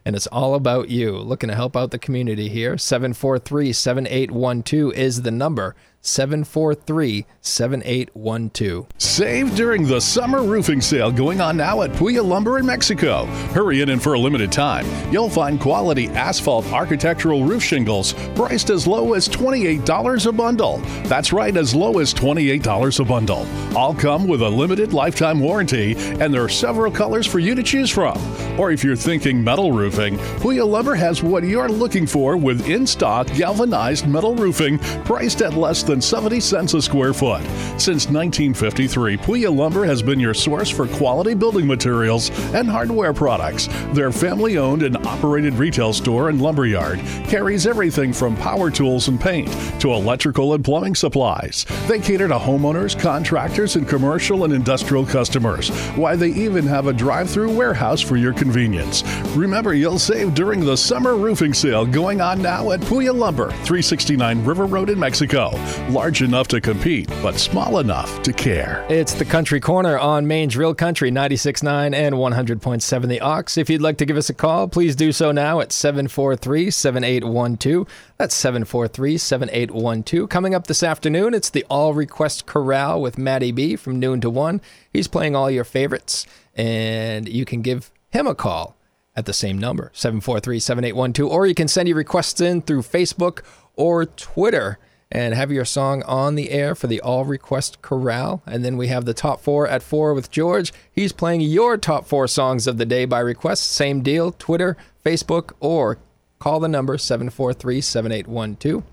And 0.06 0.16
it's 0.16 0.28
all 0.28 0.56
about 0.56 0.90
you. 0.90 1.18
Looking 1.18 1.50
to 1.50 1.56
help 1.56 1.78
out 1.78 1.92
the 1.92 1.98
community 1.98 2.50
here. 2.50 2.78
743 2.78 3.72
7812 3.72 4.94
is 4.94 5.22
the 5.22 5.32
number. 5.32 5.76
743 6.04 7.26
7812. 7.42 8.88
Save 8.98 9.56
during 9.56 9.88
the 9.88 10.00
summer 10.00 10.44
roofing 10.44 10.82
sale 10.82 11.12
going 11.12 11.40
on 11.40 11.56
now 11.56 11.82
at 11.82 11.92
Puya 11.92 12.24
Lumber 12.24 12.60
in 12.60 12.66
Mexico. 12.66 13.26
Hurry 13.54 13.82
in 13.82 13.90
and 13.90 14.04
for 14.04 14.14
a 14.14 14.20
limited 14.20 14.52
time. 14.52 14.86
You'll 15.12 15.30
find 15.30 15.60
quality 15.60 16.08
asphalt 16.10 16.66
architectural 16.74 17.46
roof 17.46 17.64
shingles 17.64 18.14
priced 18.36 18.70
as 18.70 18.86
low 18.86 19.14
as 19.14 19.30
$28 19.30 20.26
a 20.26 20.32
bundle. 20.32 20.78
That's 21.06 21.32
right, 21.32 21.56
as 21.56 21.74
low 21.74 22.00
as 22.00 22.14
$28 22.14 23.00
a 23.00 23.06
bundle. 23.06 23.48
All 23.78 23.96
come 23.96 24.28
with 24.28 24.42
a 24.42 24.50
limited 24.50 24.94
lifetime 24.94 25.40
warranty, 25.40 25.96
and 26.20 26.34
there 26.34 26.44
are 26.44 26.50
several 26.50 26.92
colors 26.92 27.26
for 27.26 27.40
you 27.40 27.56
to 27.56 27.64
choose 27.64 27.90
from. 27.90 28.18
Or 28.60 28.72
if 28.72 28.84
you're 28.84 28.96
thinking 28.96 29.44
metal 29.44 29.72
roofing, 29.72 30.18
Puya 30.40 30.68
Lumber 30.68 30.96
has 30.96 31.24
what 31.24 31.44
you're 31.44 31.70
looking 31.70 32.06
for 32.06 32.36
with 32.36 32.68
in 32.70 32.86
stock 32.86 33.28
galvanized 33.28 34.06
metal 34.08 34.36
roofing 34.36 34.80
priced 35.06 35.42
at 35.42 35.54
less 35.54 35.82
than 35.84 35.93
70 36.02 36.40
cents 36.40 36.74
a 36.74 36.82
square 36.82 37.14
foot. 37.14 37.42
Since 37.78 38.08
1953, 38.08 39.18
Puya 39.18 39.56
Lumber 39.56 39.86
has 39.86 40.02
been 40.02 40.20
your 40.20 40.34
source 40.34 40.70
for 40.70 40.88
quality 40.88 41.34
building 41.34 41.68
materials 41.68 42.30
and 42.54 42.70
hardware 42.70 43.14
products. 43.14 43.68
Their 43.94 44.12
family 44.12 44.58
owned 44.58 44.84
and 44.84 44.98
operated 45.06 45.56
retail 45.56 45.94
store 45.94 46.30
and 46.30 46.42
lumberyard 46.42 47.00
carries 47.26 47.68
everything 47.68 48.14
from 48.14 48.36
power 48.38 48.70
tools 48.70 49.08
and 49.08 49.20
paint 49.20 49.52
to 49.80 49.92
electrical 49.92 50.54
and 50.54 50.64
plumbing 50.64 50.96
supplies. 50.96 51.66
They 51.88 52.00
cater 52.00 52.28
to 52.28 52.38
homeowners, 52.38 53.00
contractors, 53.00 53.76
and 53.76 53.88
commercial 53.88 54.44
and 54.44 54.54
industrial 54.54 55.06
customers. 55.06 55.70
Why, 55.96 56.16
they 56.16 56.30
even 56.30 56.66
have 56.68 56.88
a 56.88 56.94
drive 56.94 57.30
through 57.30 57.56
warehouse 57.56 58.02
for 58.02 58.18
your 58.18 58.34
convenience. 58.34 59.04
Remember, 59.36 59.74
you'll 59.74 60.00
save 60.00 60.34
during 60.34 60.60
the 60.62 60.78
summer 60.78 61.16
roofing 61.16 61.54
sale 61.54 61.86
going 61.86 62.22
on 62.22 62.42
now 62.42 62.72
at 62.72 62.80
Puya 62.82 63.16
Lumber, 63.16 63.50
369 63.50 64.44
River 64.46 64.66
Road 64.66 64.90
in 64.90 65.00
Mexico. 65.00 65.52
Large 65.90 66.22
enough 66.22 66.48
to 66.48 66.62
compete, 66.62 67.10
but 67.22 67.38
small 67.38 67.80
enough 67.80 68.24
to 68.24 68.32
care. 68.32 68.86
It's 68.90 69.14
the 69.14 69.26
Country 69.26 69.60
Corner 69.60 70.00
on 70.00 70.26
Maine's 70.26 70.56
Real 70.56 70.74
Country 70.74 71.12
96.9 71.12 71.94
and 71.94 72.16
100.7 72.16 73.08
The 73.10 73.20
Ox. 73.20 73.58
If 73.58 73.70
you'd 73.70 73.82
like 73.82 73.98
to 73.98 74.06
give 74.06 74.16
us 74.16 74.30
a 74.30 74.34
call, 74.34 74.70
please 74.70 74.96
do 74.96 75.12
so 75.12 75.34
now 75.34 75.60
at 75.60 75.74
743 75.74 76.72
7812. 76.72 77.86
That's 78.18 78.34
743 78.34 79.18
7812. 79.18 80.30
Coming 80.30 80.56
up 80.56 80.68
this 80.68 80.84
afternoon, 80.84 81.34
it's 81.34 81.50
the 81.50 81.66
All 81.70 81.94
Request 81.94 82.46
Corral 82.46 83.02
with 83.02 83.18
Matty 83.18 83.52
B 83.52 83.76
from 83.76 84.00
noon 84.00 84.22
to 84.22 84.30
1. 84.30 84.62
He's 84.94 85.10
playing 85.10 85.36
all 85.36 85.52
your 85.52 85.66
favorites, 85.66 86.26
and 86.56 87.28
you 87.28 87.44
can 87.44 87.62
give 87.62 87.92
him 88.10 88.26
a 88.26 88.36
call 88.36 88.78
at 89.18 89.26
the 89.26 89.34
same 89.34 89.58
number, 89.58 89.92
743 89.94 90.60
7812, 90.60 91.30
or 91.30 91.46
you 91.46 91.54
can 91.54 91.68
send 91.68 91.90
your 91.90 91.98
requests 91.98 92.40
in 92.40 92.62
through 92.62 92.84
Facebook 92.84 93.42
or 93.76 94.06
Twitter 94.06 94.80
and 95.14 95.36
have 95.36 95.52
your 95.52 95.64
song 95.64 96.02
on 96.04 96.34
the 96.34 96.50
air 96.50 96.74
for 96.74 96.88
the 96.88 97.00
All 97.02 97.24
Request 97.24 97.84
Corral. 97.84 98.42
And 98.48 98.66
then 98.66 98.78
we 98.78 98.88
have 98.88 99.06
the 99.06 99.14
top 99.14 99.42
four 99.42 99.68
at 99.68 99.84
four 99.84 100.12
with 100.16 100.32
George. 100.32 100.74
He's 100.92 101.14
playing 101.14 101.42
your 101.42 101.78
top 101.78 102.08
four 102.08 102.28
songs 102.28 102.66
of 102.66 102.80
the 102.80 102.86
day 102.86 103.06
by 103.06 103.20
request. 103.20 103.70
Same 103.70 104.02
deal, 104.02 104.32
Twitter, 104.32 104.76
Facebook, 105.06 105.52
or 105.60 106.00
call 106.40 106.60
the 106.60 106.68
number 106.68 106.98
743 106.98 107.80
7812. 107.80 108.84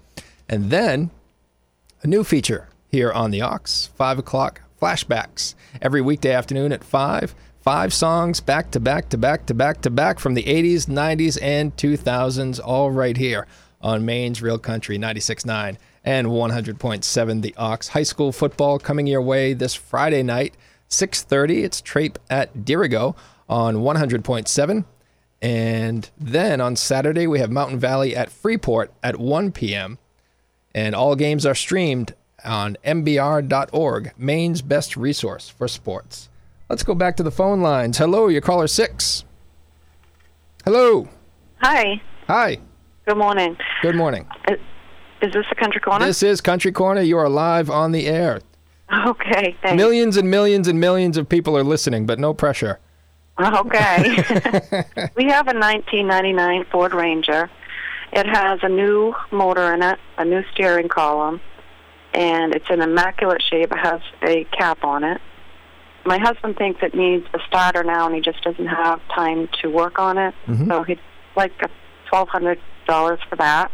And 0.46 0.70
then 0.70 1.10
a 2.02 2.06
new 2.06 2.22
feature 2.22 2.68
here 2.88 3.10
on 3.10 3.30
the 3.30 3.40
Ox, 3.40 3.88
5 3.96 4.18
o'clock 4.18 4.60
flashbacks. 4.80 5.54
Every 5.80 6.02
weekday 6.02 6.32
afternoon 6.32 6.70
at 6.72 6.84
5. 6.84 7.34
Five 7.62 7.94
songs 7.94 8.40
back 8.40 8.70
to 8.72 8.80
back 8.80 9.08
to 9.10 9.18
back 9.18 9.46
to 9.46 9.54
back 9.54 9.80
to 9.82 9.90
back 9.90 10.18
from 10.18 10.34
the 10.34 10.44
80s, 10.44 10.86
90s, 10.86 11.38
and 11.40 11.74
2000s, 11.76 12.60
all 12.62 12.90
right 12.90 13.16
here 13.16 13.46
on 13.82 14.04
Maine's 14.04 14.42
Real 14.42 14.58
Country 14.58 14.98
96.9 14.98 15.76
and 16.04 16.28
100.7 16.28 17.42
The 17.42 17.54
Ox. 17.56 17.88
High 17.88 18.02
school 18.02 18.32
football 18.32 18.78
coming 18.78 19.06
your 19.06 19.22
way 19.22 19.52
this 19.52 19.74
Friday 19.74 20.22
night, 20.22 20.54
6.30. 20.88 21.64
It's 21.64 21.80
Traip 21.80 22.18
at 22.28 22.54
Dirigo 22.58 23.16
on 23.48 23.76
100.7. 23.76 24.84
And 25.42 26.10
then 26.18 26.60
on 26.60 26.76
Saturday, 26.76 27.26
we 27.26 27.38
have 27.40 27.50
Mountain 27.50 27.78
Valley 27.78 28.14
at 28.14 28.30
Freeport 28.30 28.92
at 29.02 29.18
1 29.18 29.52
p.m. 29.52 29.98
And 30.74 30.94
all 30.94 31.16
games 31.16 31.46
are 31.46 31.54
streamed 31.54 32.14
on 32.44 32.76
mbr.org, 32.84 34.12
Maine's 34.16 34.62
best 34.62 34.96
resource 34.96 35.48
for 35.48 35.68
sports. 35.68 36.28
Let's 36.68 36.82
go 36.82 36.94
back 36.94 37.16
to 37.16 37.22
the 37.22 37.30
phone 37.30 37.60
lines. 37.60 37.98
Hello, 37.98 38.28
your 38.28 38.40
caller 38.40 38.68
six. 38.68 39.24
Hello. 40.64 41.08
Hi. 41.58 42.00
Hi. 42.28 42.58
Good 43.06 43.16
morning. 43.16 43.56
Good 43.82 43.96
morning. 43.96 44.26
Uh, 44.46 44.54
Is, 45.22 45.28
is 45.28 45.32
this 45.34 45.46
the 45.48 45.56
Country 45.56 45.80
Corner? 45.80 46.06
This 46.06 46.22
is 46.22 46.40
Country 46.40 46.72
Corner. 46.72 47.00
You 47.02 47.18
are 47.18 47.28
live 47.28 47.70
on 47.70 47.92
the 47.92 48.06
air. 48.06 48.40
Okay, 49.06 49.56
thanks. 49.62 49.76
Millions 49.76 50.16
and 50.16 50.30
millions 50.30 50.66
and 50.66 50.80
millions 50.80 51.16
of 51.16 51.28
people 51.28 51.56
are 51.56 51.62
listening, 51.62 52.06
but 52.06 52.18
no 52.18 52.34
pressure. 52.34 52.80
Okay. 53.40 54.02
we 55.16 55.24
have 55.26 55.46
a 55.46 55.54
1999 55.56 56.64
Ford 56.72 56.92
Ranger. 56.92 57.48
It 58.12 58.26
has 58.26 58.58
a 58.62 58.68
new 58.68 59.14
motor 59.30 59.72
in 59.72 59.82
it, 59.82 59.98
a 60.18 60.24
new 60.24 60.42
steering 60.52 60.88
column, 60.88 61.40
and 62.12 62.54
it's 62.54 62.66
in 62.68 62.80
immaculate 62.82 63.42
shape. 63.42 63.70
It 63.70 63.78
has 63.78 64.00
a 64.22 64.44
cap 64.46 64.82
on 64.82 65.04
it. 65.04 65.20
My 66.04 66.18
husband 66.18 66.56
thinks 66.56 66.80
it 66.82 66.94
needs 66.94 67.26
a 67.34 67.38
starter 67.46 67.84
now, 67.84 68.06
and 68.06 68.14
he 68.14 68.20
just 68.20 68.42
doesn't 68.42 68.66
have 68.66 69.00
time 69.14 69.48
to 69.62 69.68
work 69.70 69.98
on 69.98 70.18
it. 70.18 70.34
Mhm. 70.48 70.66
So 70.66 70.82
he'd 70.82 70.98
like 71.36 71.52
a 71.62 71.68
$1,200 72.12 73.20
for 73.28 73.36
that. 73.36 73.70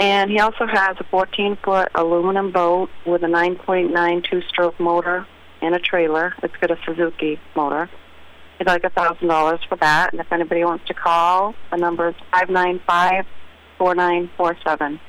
And 0.00 0.30
he 0.30 0.40
also 0.40 0.66
has 0.66 0.96
a 0.98 1.04
14 1.04 1.56
foot 1.64 1.88
aluminum 1.94 2.50
boat 2.52 2.90
with 3.06 3.22
a 3.22 3.26
9.9 3.26 4.24
two 4.28 4.42
stroke 4.48 4.78
motor 4.80 5.26
and 5.62 5.74
a 5.74 5.78
trailer. 5.78 6.34
It's 6.42 6.54
got 6.60 6.70
a 6.70 6.76
Suzuki 6.84 7.38
motor. 7.54 7.88
He'd 8.58 8.66
like 8.66 8.84
a 8.84 8.90
thousand 8.90 9.28
dollars 9.28 9.60
for 9.68 9.76
that. 9.76 10.12
And 10.12 10.20
if 10.20 10.30
anybody 10.32 10.64
wants 10.64 10.86
to 10.86 10.94
call, 10.94 11.54
the 11.70 11.76
number 11.76 12.08
is 12.08 12.14
five 12.32 12.48
nine 12.50 12.80
five 12.86 13.24
four 13.78 13.94
nine 13.94 14.30
four 14.36 14.56
seven 14.64 15.00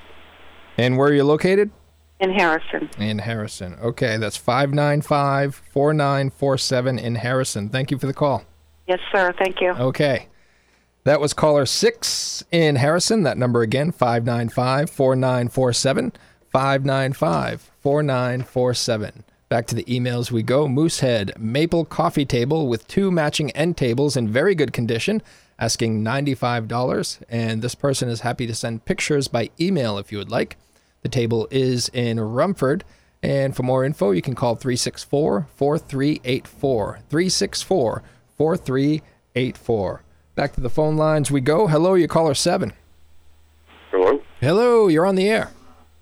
And 0.77 0.97
where 0.97 1.09
are 1.09 1.13
you 1.13 1.23
located? 1.23 1.71
in 2.19 2.31
Harrison. 2.31 2.89
In 2.97 3.19
Harrison. 3.19 3.75
Okay, 3.81 4.15
that's 4.15 4.37
595 4.37 5.55
4947 5.55 6.97
in 6.97 7.15
Harrison. 7.15 7.67
Thank 7.69 7.91
you 7.91 7.97
for 7.97 8.07
the 8.07 8.13
call. 8.13 8.45
Yes, 8.87 8.99
sir. 9.11 9.33
Thank 9.37 9.59
you. 9.59 9.71
Okay. 9.71 10.29
That 11.05 11.21
was 11.21 11.35
caller 11.35 11.67
six 11.67 12.43
in 12.51 12.77
Harrison. 12.77 13.21
That 13.23 13.37
number 13.37 13.61
again, 13.61 13.91
595 13.91 14.89
4947. 14.89 16.13
595 16.51 17.71
4947. 17.79 19.23
Back 19.47 19.67
to 19.67 19.75
the 19.75 19.83
emails 19.83 20.31
we 20.31 20.41
go. 20.41 20.67
Moosehead 20.67 21.37
Maple 21.37 21.85
Coffee 21.85 22.25
Table 22.25 22.67
with 22.67 22.87
two 22.87 23.11
matching 23.11 23.51
end 23.51 23.77
tables 23.77 24.17
in 24.17 24.27
very 24.27 24.55
good 24.55 24.73
condition, 24.73 25.21
asking 25.59 26.03
$95. 26.03 27.21
And 27.29 27.61
this 27.61 27.75
person 27.75 28.09
is 28.09 28.21
happy 28.21 28.47
to 28.47 28.55
send 28.55 28.85
pictures 28.85 29.27
by 29.27 29.51
email 29.61 29.99
if 29.99 30.11
you 30.11 30.17
would 30.17 30.31
like. 30.31 30.57
The 31.03 31.09
table 31.09 31.47
is 31.51 31.87
in 31.89 32.19
Rumford. 32.19 32.83
And 33.21 33.55
for 33.55 33.61
more 33.61 33.85
info, 33.85 34.09
you 34.09 34.23
can 34.23 34.33
call 34.33 34.55
364 34.55 35.49
4384. 35.55 36.99
364 37.09 38.03
4384. 38.37 40.04
Back 40.35 40.51
to 40.55 40.61
the 40.61 40.69
phone 40.69 40.97
lines 40.97 41.31
we 41.31 41.39
go. 41.39 41.67
Hello, 41.67 41.93
you 41.93 42.09
caller 42.09 42.33
seven. 42.33 42.73
Hello? 43.89 44.21
Hello, 44.41 44.89
you're 44.89 45.05
on 45.05 45.15
the 45.15 45.29
air. 45.29 45.51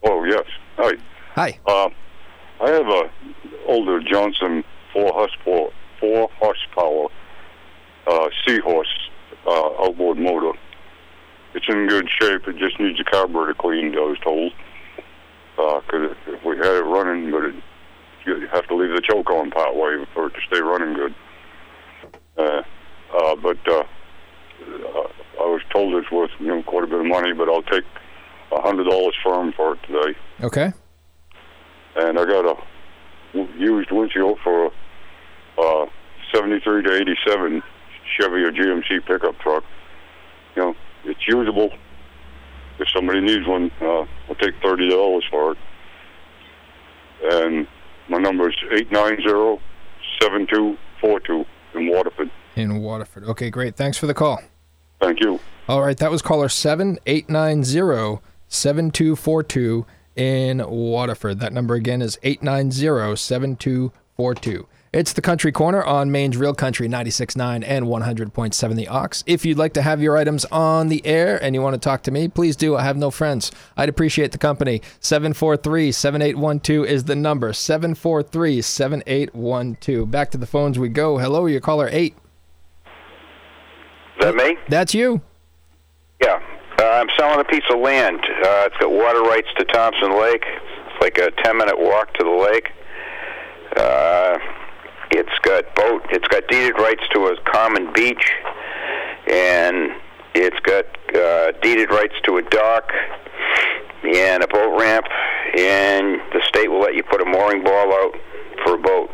Oh, 0.03 0.23
yes. 0.23 0.43
Hi. 0.77 0.93
Hi. 1.35 1.59
Uh, 1.67 1.89
I 2.59 2.71
have 2.71 2.87
a 2.87 3.11
older 3.67 4.01
Johnson 4.01 4.63
four 4.91 5.11
horsepower, 5.13 5.69
four 5.99 6.29
horsepower 6.39 7.09
uh, 8.07 8.29
Seahorse 8.43 8.87
uh, 9.45 9.83
outboard 9.83 10.17
motor. 10.17 10.57
It's 11.53 11.65
in 11.69 11.87
good 11.87 12.09
shape. 12.19 12.47
It 12.47 12.57
just 12.57 12.79
needs 12.79 12.99
a 12.99 13.03
carburetor 13.03 13.53
cleaned, 13.53 13.95
I 13.95 13.99
was 13.99 14.17
told. 14.23 14.51
Because 15.55 16.17
if 16.25 16.43
we 16.43 16.57
had 16.57 16.77
it 16.77 16.85
running, 16.85 17.29
but 17.29 17.43
it, 17.43 17.55
you 18.25 18.47
have 18.47 18.67
to 18.67 18.75
leave 18.75 18.95
the 18.95 19.01
choke 19.01 19.29
on 19.29 19.51
part 19.51 19.75
way 19.75 20.03
for 20.11 20.27
it 20.27 20.33
to 20.33 20.39
stay 20.47 20.59
running 20.59 20.95
good. 20.95 21.15
Uh, 22.35 22.63
uh, 23.15 23.35
but 23.35 23.59
uh, 23.67 23.81
uh, 23.81 23.83
I 24.67 25.45
was 25.45 25.61
told 25.71 25.93
it's 25.95 26.11
worth 26.11 26.31
you 26.39 26.47
know 26.47 26.63
quite 26.63 26.83
a 26.83 26.87
bit 26.87 26.99
of 26.99 27.05
money, 27.05 27.33
but 27.33 27.49
I'll 27.49 27.63
take 27.63 27.83
a 28.51 28.61
hundred 28.61 28.85
dollars 28.85 29.15
firm 29.23 29.53
for 29.53 29.73
it 29.73 29.79
today. 29.83 30.17
Okay. 30.41 30.73
And 31.95 32.19
I 32.19 32.25
got 32.25 32.45
a 32.45 32.55
used 33.57 33.91
windshield 33.91 34.39
for 34.43 34.71
a 35.57 35.85
73 36.33 36.83
to 36.83 36.95
87 36.95 37.61
Chevy 38.17 38.43
or 38.43 38.51
GMC 38.51 39.05
pickup 39.05 39.37
truck. 39.39 39.63
You 40.55 40.61
know, 40.61 40.75
it's 41.05 41.27
usable. 41.27 41.71
If 42.79 42.87
somebody 42.95 43.21
needs 43.21 43.47
one, 43.47 43.71
uh, 43.81 44.05
I'll 44.29 44.35
take 44.39 44.55
thirty 44.63 44.89
dollars 44.89 45.23
for 45.29 45.51
it. 45.51 45.57
And 47.23 47.67
my 48.09 48.17
number 48.17 48.49
is 48.49 48.55
eight 48.71 48.91
nine 48.91 49.17
zero 49.21 49.59
seven 50.19 50.47
two 50.51 50.77
four 50.99 51.19
two 51.19 51.45
in 51.75 51.89
Waterford. 51.89 52.29
In 52.55 52.81
Waterford. 52.81 53.25
Okay, 53.25 53.49
great. 53.49 53.75
Thanks 53.75 53.97
for 53.97 54.07
the 54.07 54.13
call. 54.13 54.41
Thank 55.03 55.19
you. 55.19 55.39
All 55.67 55.81
right, 55.81 55.97
that 55.97 56.11
was 56.11 56.21
caller 56.21 56.47
7890 56.47 58.21
7242 58.47 59.85
in 60.15 60.65
Waterford. 60.65 61.39
That 61.39 61.51
number 61.51 61.75
again 61.75 62.01
is 62.01 62.17
890 62.23 63.15
7242. 63.17 64.67
It's 64.93 65.11
the 65.11 65.21
Country 65.21 65.51
Corner 65.51 65.83
on 65.83 66.11
Maine's 66.11 66.37
Real 66.37 66.53
Country 66.53 66.87
96.9 66.87 67.63
and 67.65 67.85
100.7 67.87 68.75
The 68.75 68.87
Ox. 68.87 69.23
If 69.25 69.43
you'd 69.43 69.57
like 69.57 69.73
to 69.73 69.81
have 69.81 70.03
your 70.03 70.15
items 70.15 70.45
on 70.45 70.87
the 70.87 71.03
air 71.05 71.43
and 71.43 71.55
you 71.55 71.61
want 71.63 71.73
to 71.73 71.79
talk 71.79 72.03
to 72.03 72.11
me, 72.11 72.27
please 72.27 72.55
do. 72.55 72.75
I 72.75 72.83
have 72.83 72.95
no 72.95 73.09
friends. 73.09 73.51
I'd 73.75 73.89
appreciate 73.89 74.31
the 74.31 74.37
company. 74.37 74.81
743 74.99 75.91
7812 75.91 76.85
is 76.85 77.05
the 77.05 77.15
number. 77.15 77.51
743 77.51 78.61
7812. 78.61 80.11
Back 80.11 80.29
to 80.29 80.37
the 80.37 80.45
phones 80.45 80.77
we 80.77 80.89
go. 80.89 81.17
Hello, 81.17 81.47
your 81.47 81.59
caller 81.59 81.89
8. 81.91 82.15
Is 84.19 84.25
that 84.25 84.35
me? 84.35 84.57
That's 84.69 84.93
you. 84.93 85.21
Yeah. 86.21 86.39
Uh, 86.79 86.83
I'm 86.83 87.09
selling 87.17 87.39
a 87.39 87.43
piece 87.43 87.63
of 87.69 87.79
land. 87.79 88.19
Uh, 88.19 88.67
it's 88.67 88.77
got 88.77 88.91
water 88.91 89.21
rights 89.21 89.47
to 89.57 89.65
Thompson 89.65 90.19
Lake. 90.19 90.43
It's 90.45 91.01
like 91.01 91.17
a 91.17 91.31
10 91.43 91.57
minute 91.57 91.79
walk 91.79 92.13
to 92.15 92.23
the 92.23 92.29
lake. 92.29 92.69
Uh, 93.75 94.37
it's 95.11 95.37
got 95.43 95.75
boat. 95.75 96.01
It's 96.09 96.27
got 96.27 96.47
deeded 96.47 96.73
rights 96.79 97.03
to 97.13 97.27
a 97.27 97.35
common 97.51 97.91
beach, 97.93 98.31
and 99.27 99.91
it's 100.33 100.59
got 100.61 100.85
uh, 101.15 101.51
deeded 101.61 101.89
rights 101.91 102.15
to 102.25 102.37
a 102.37 102.41
dock 102.43 102.91
and 104.03 104.43
a 104.43 104.47
boat 104.47 104.79
ramp. 104.79 105.05
And 105.57 106.19
the 106.33 106.41
state 106.47 106.69
will 106.69 106.81
let 106.81 106.95
you 106.95 107.03
put 107.03 107.21
a 107.21 107.25
mooring 107.25 107.63
ball 107.63 107.93
out 107.93 108.15
for 108.63 108.75
a 108.75 108.79
boat. 108.79 109.11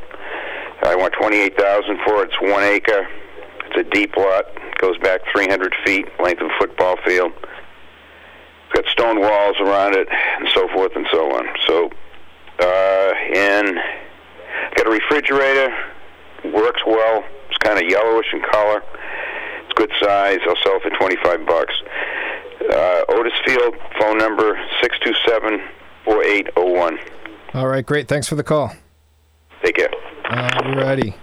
I 0.83 0.95
want 0.95 1.13
twenty-eight 1.19 1.57
thousand 1.57 1.99
for 2.05 2.23
it. 2.23 2.31
It's 2.31 2.41
one 2.41 2.63
acre. 2.63 3.07
It's 3.67 3.87
a 3.87 3.89
deep 3.91 4.15
lot. 4.15 4.45
Goes 4.79 4.97
back 4.99 5.21
300 5.33 5.75
feet, 5.85 6.07
length 6.23 6.41
of 6.41 6.49
football 6.57 6.95
field. 7.05 7.33
It's 7.35 8.73
got 8.73 8.85
stone 8.85 9.19
walls 9.19 9.57
around 9.59 9.93
it, 9.95 10.07
and 10.09 10.47
so 10.53 10.69
forth 10.69 10.95
and 10.95 11.05
so 11.11 11.35
on. 11.35 11.47
So, 11.67 11.89
uh, 12.59 13.13
and 13.35 13.77
got 14.75 14.87
a 14.87 14.89
refrigerator. 14.89 15.75
Works 16.53 16.81
well. 16.87 17.25
It's 17.49 17.57
kind 17.57 17.77
of 17.77 17.89
yellowish 17.89 18.27
in 18.31 18.41
color. 18.41 18.81
It's 19.65 19.73
good 19.73 19.91
size. 19.99 20.39
I'll 20.47 20.55
sell 20.63 20.77
it 20.77 20.83
for 20.83 20.91
25 20.91 21.45
bucks. 21.45 21.73
Uh, 22.71 23.01
Otis 23.09 23.33
Field, 23.45 23.75
phone 23.99 24.17
number 24.17 24.57
627-4801. 26.05 26.99
All 27.53 27.67
right, 27.67 27.85
great. 27.85 28.07
Thanks 28.07 28.29
for 28.29 28.35
the 28.35 28.43
call. 28.43 28.73
Take 29.61 29.75
care. 29.75 29.89
Alrighty. 30.25 31.15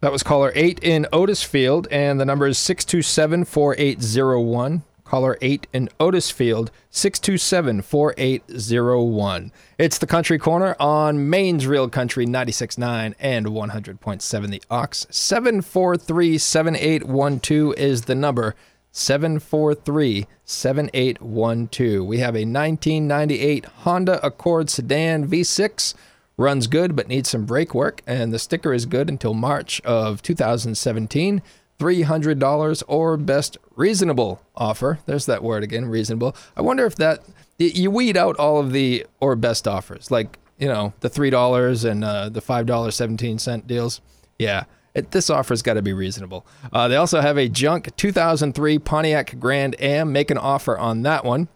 That 0.00 0.12
was 0.12 0.22
caller 0.22 0.50
8 0.54 0.78
in 0.82 1.06
Otisfield, 1.12 1.86
and 1.90 2.18
the 2.18 2.24
number 2.24 2.46
is 2.46 2.56
627 2.56 3.44
4801. 3.44 4.82
Caller 5.04 5.36
8 5.42 5.66
in 5.74 5.90
Otisfield, 5.98 6.70
627 6.88 7.82
4801. 7.82 9.52
It's 9.76 9.98
the 9.98 10.06
Country 10.06 10.38
Corner 10.38 10.74
on 10.80 11.28
Maine's 11.28 11.66
Real 11.66 11.90
Country 11.90 12.26
96.9 12.26 13.14
and 13.20 13.46
100.7 13.46 14.50
The 14.50 14.62
Ox. 14.70 15.06
743 15.10 16.38
7812 16.38 17.74
is 17.76 18.02
the 18.02 18.14
number. 18.14 18.54
743 18.92 20.26
7812. 20.44 22.06
We 22.06 22.18
have 22.18 22.34
a 22.34 22.46
1998 22.46 23.64
Honda 23.64 24.24
Accord 24.24 24.70
sedan 24.70 25.28
V6 25.28 25.94
runs 26.40 26.66
good 26.66 26.96
but 26.96 27.06
needs 27.06 27.28
some 27.28 27.44
brake 27.44 27.74
work, 27.74 28.02
and 28.06 28.32
the 28.32 28.38
sticker 28.38 28.72
is 28.72 28.86
good 28.86 29.08
until 29.08 29.34
March 29.34 29.80
of 29.82 30.22
2017. 30.22 31.42
$300 31.78 32.82
or 32.88 33.16
best 33.16 33.56
reasonable 33.74 34.42
offer. 34.54 34.98
There's 35.06 35.24
that 35.24 35.42
word 35.42 35.62
again, 35.62 35.86
reasonable. 35.86 36.36
I 36.54 36.60
wonder 36.60 36.84
if 36.84 36.96
that, 36.96 37.20
you 37.56 37.90
weed 37.90 38.18
out 38.18 38.36
all 38.36 38.58
of 38.58 38.72
the 38.72 39.06
or 39.18 39.34
best 39.34 39.66
offers, 39.66 40.10
like, 40.10 40.38
you 40.58 40.68
know, 40.68 40.92
the 41.00 41.08
$3 41.08 41.90
and 41.90 42.04
uh, 42.04 42.28
the 42.28 42.42
$5.17 42.42 43.66
deals. 43.66 44.02
Yeah. 44.38 44.64
It, 44.92 45.12
this 45.12 45.30
offer's 45.30 45.62
got 45.62 45.74
to 45.74 45.82
be 45.82 45.94
reasonable. 45.94 46.44
Uh, 46.70 46.86
they 46.88 46.96
also 46.96 47.22
have 47.22 47.38
a 47.38 47.48
junk 47.48 47.96
2003 47.96 48.78
Pontiac 48.80 49.38
Grand 49.40 49.80
Am. 49.80 50.12
Make 50.12 50.30
an 50.30 50.36
offer 50.36 50.76
on 50.76 51.00
that 51.02 51.24
one 51.24 51.48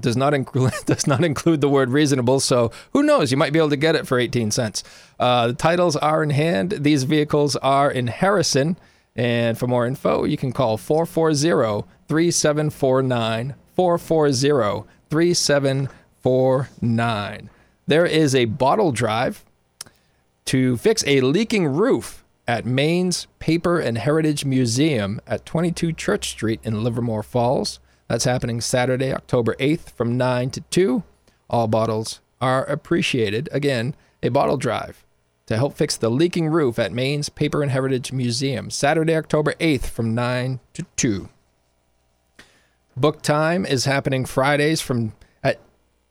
does 0.00 0.16
not 0.16 0.34
include 0.34 0.72
does 0.86 1.06
not 1.06 1.24
include 1.24 1.60
the 1.60 1.68
word 1.68 1.90
reasonable. 1.90 2.40
So 2.40 2.72
who 2.92 3.02
knows? 3.02 3.30
You 3.30 3.36
might 3.36 3.52
be 3.52 3.58
able 3.58 3.70
to 3.70 3.76
get 3.76 3.94
it 3.94 4.06
for 4.06 4.18
18 4.18 4.50
cents. 4.50 4.82
Uh, 5.18 5.48
the 5.48 5.54
titles 5.54 5.96
are 5.96 6.22
in 6.22 6.30
hand. 6.30 6.76
These 6.80 7.04
vehicles 7.04 7.56
are 7.56 7.90
in 7.90 8.06
Harrison. 8.08 8.78
And 9.16 9.58
for 9.58 9.66
more 9.66 9.86
info, 9.86 10.24
you 10.24 10.36
can 10.36 10.52
call 10.52 10.76
440 10.76 11.88
3749. 12.08 13.54
440 13.74 14.88
3749. 15.10 17.50
There 17.86 18.06
is 18.06 18.34
a 18.34 18.44
bottle 18.44 18.92
drive 18.92 19.44
to 20.46 20.76
fix 20.76 21.04
a 21.06 21.20
leaking 21.20 21.66
roof 21.66 22.24
at 22.46 22.66
Maine's 22.66 23.26
Paper 23.38 23.78
and 23.78 23.98
Heritage 23.98 24.44
Museum 24.44 25.20
at 25.26 25.46
22 25.46 25.92
Church 25.92 26.30
Street 26.30 26.60
in 26.62 26.82
Livermore 26.82 27.22
Falls. 27.22 27.78
That's 28.10 28.24
happening 28.24 28.60
Saturday, 28.60 29.14
October 29.14 29.54
8th 29.60 29.92
from 29.92 30.16
9 30.16 30.50
to 30.50 30.62
2. 30.62 31.04
All 31.48 31.68
bottles 31.68 32.18
are 32.40 32.64
appreciated. 32.64 33.48
Again, 33.52 33.94
a 34.20 34.30
bottle 34.30 34.56
drive 34.56 35.04
to 35.46 35.56
help 35.56 35.76
fix 35.76 35.96
the 35.96 36.10
leaking 36.10 36.48
roof 36.48 36.76
at 36.80 36.90
Maine's 36.92 37.28
Paper 37.28 37.62
and 37.62 37.70
Heritage 37.70 38.10
Museum, 38.10 38.68
Saturday, 38.68 39.14
October 39.14 39.52
8th 39.60 39.86
from 39.86 40.12
9 40.12 40.58
to 40.72 40.86
2. 40.96 41.28
Book 42.96 43.22
time 43.22 43.64
is 43.64 43.84
happening 43.84 44.24
Fridays 44.24 44.80
from 44.80 45.12
at 45.44 45.60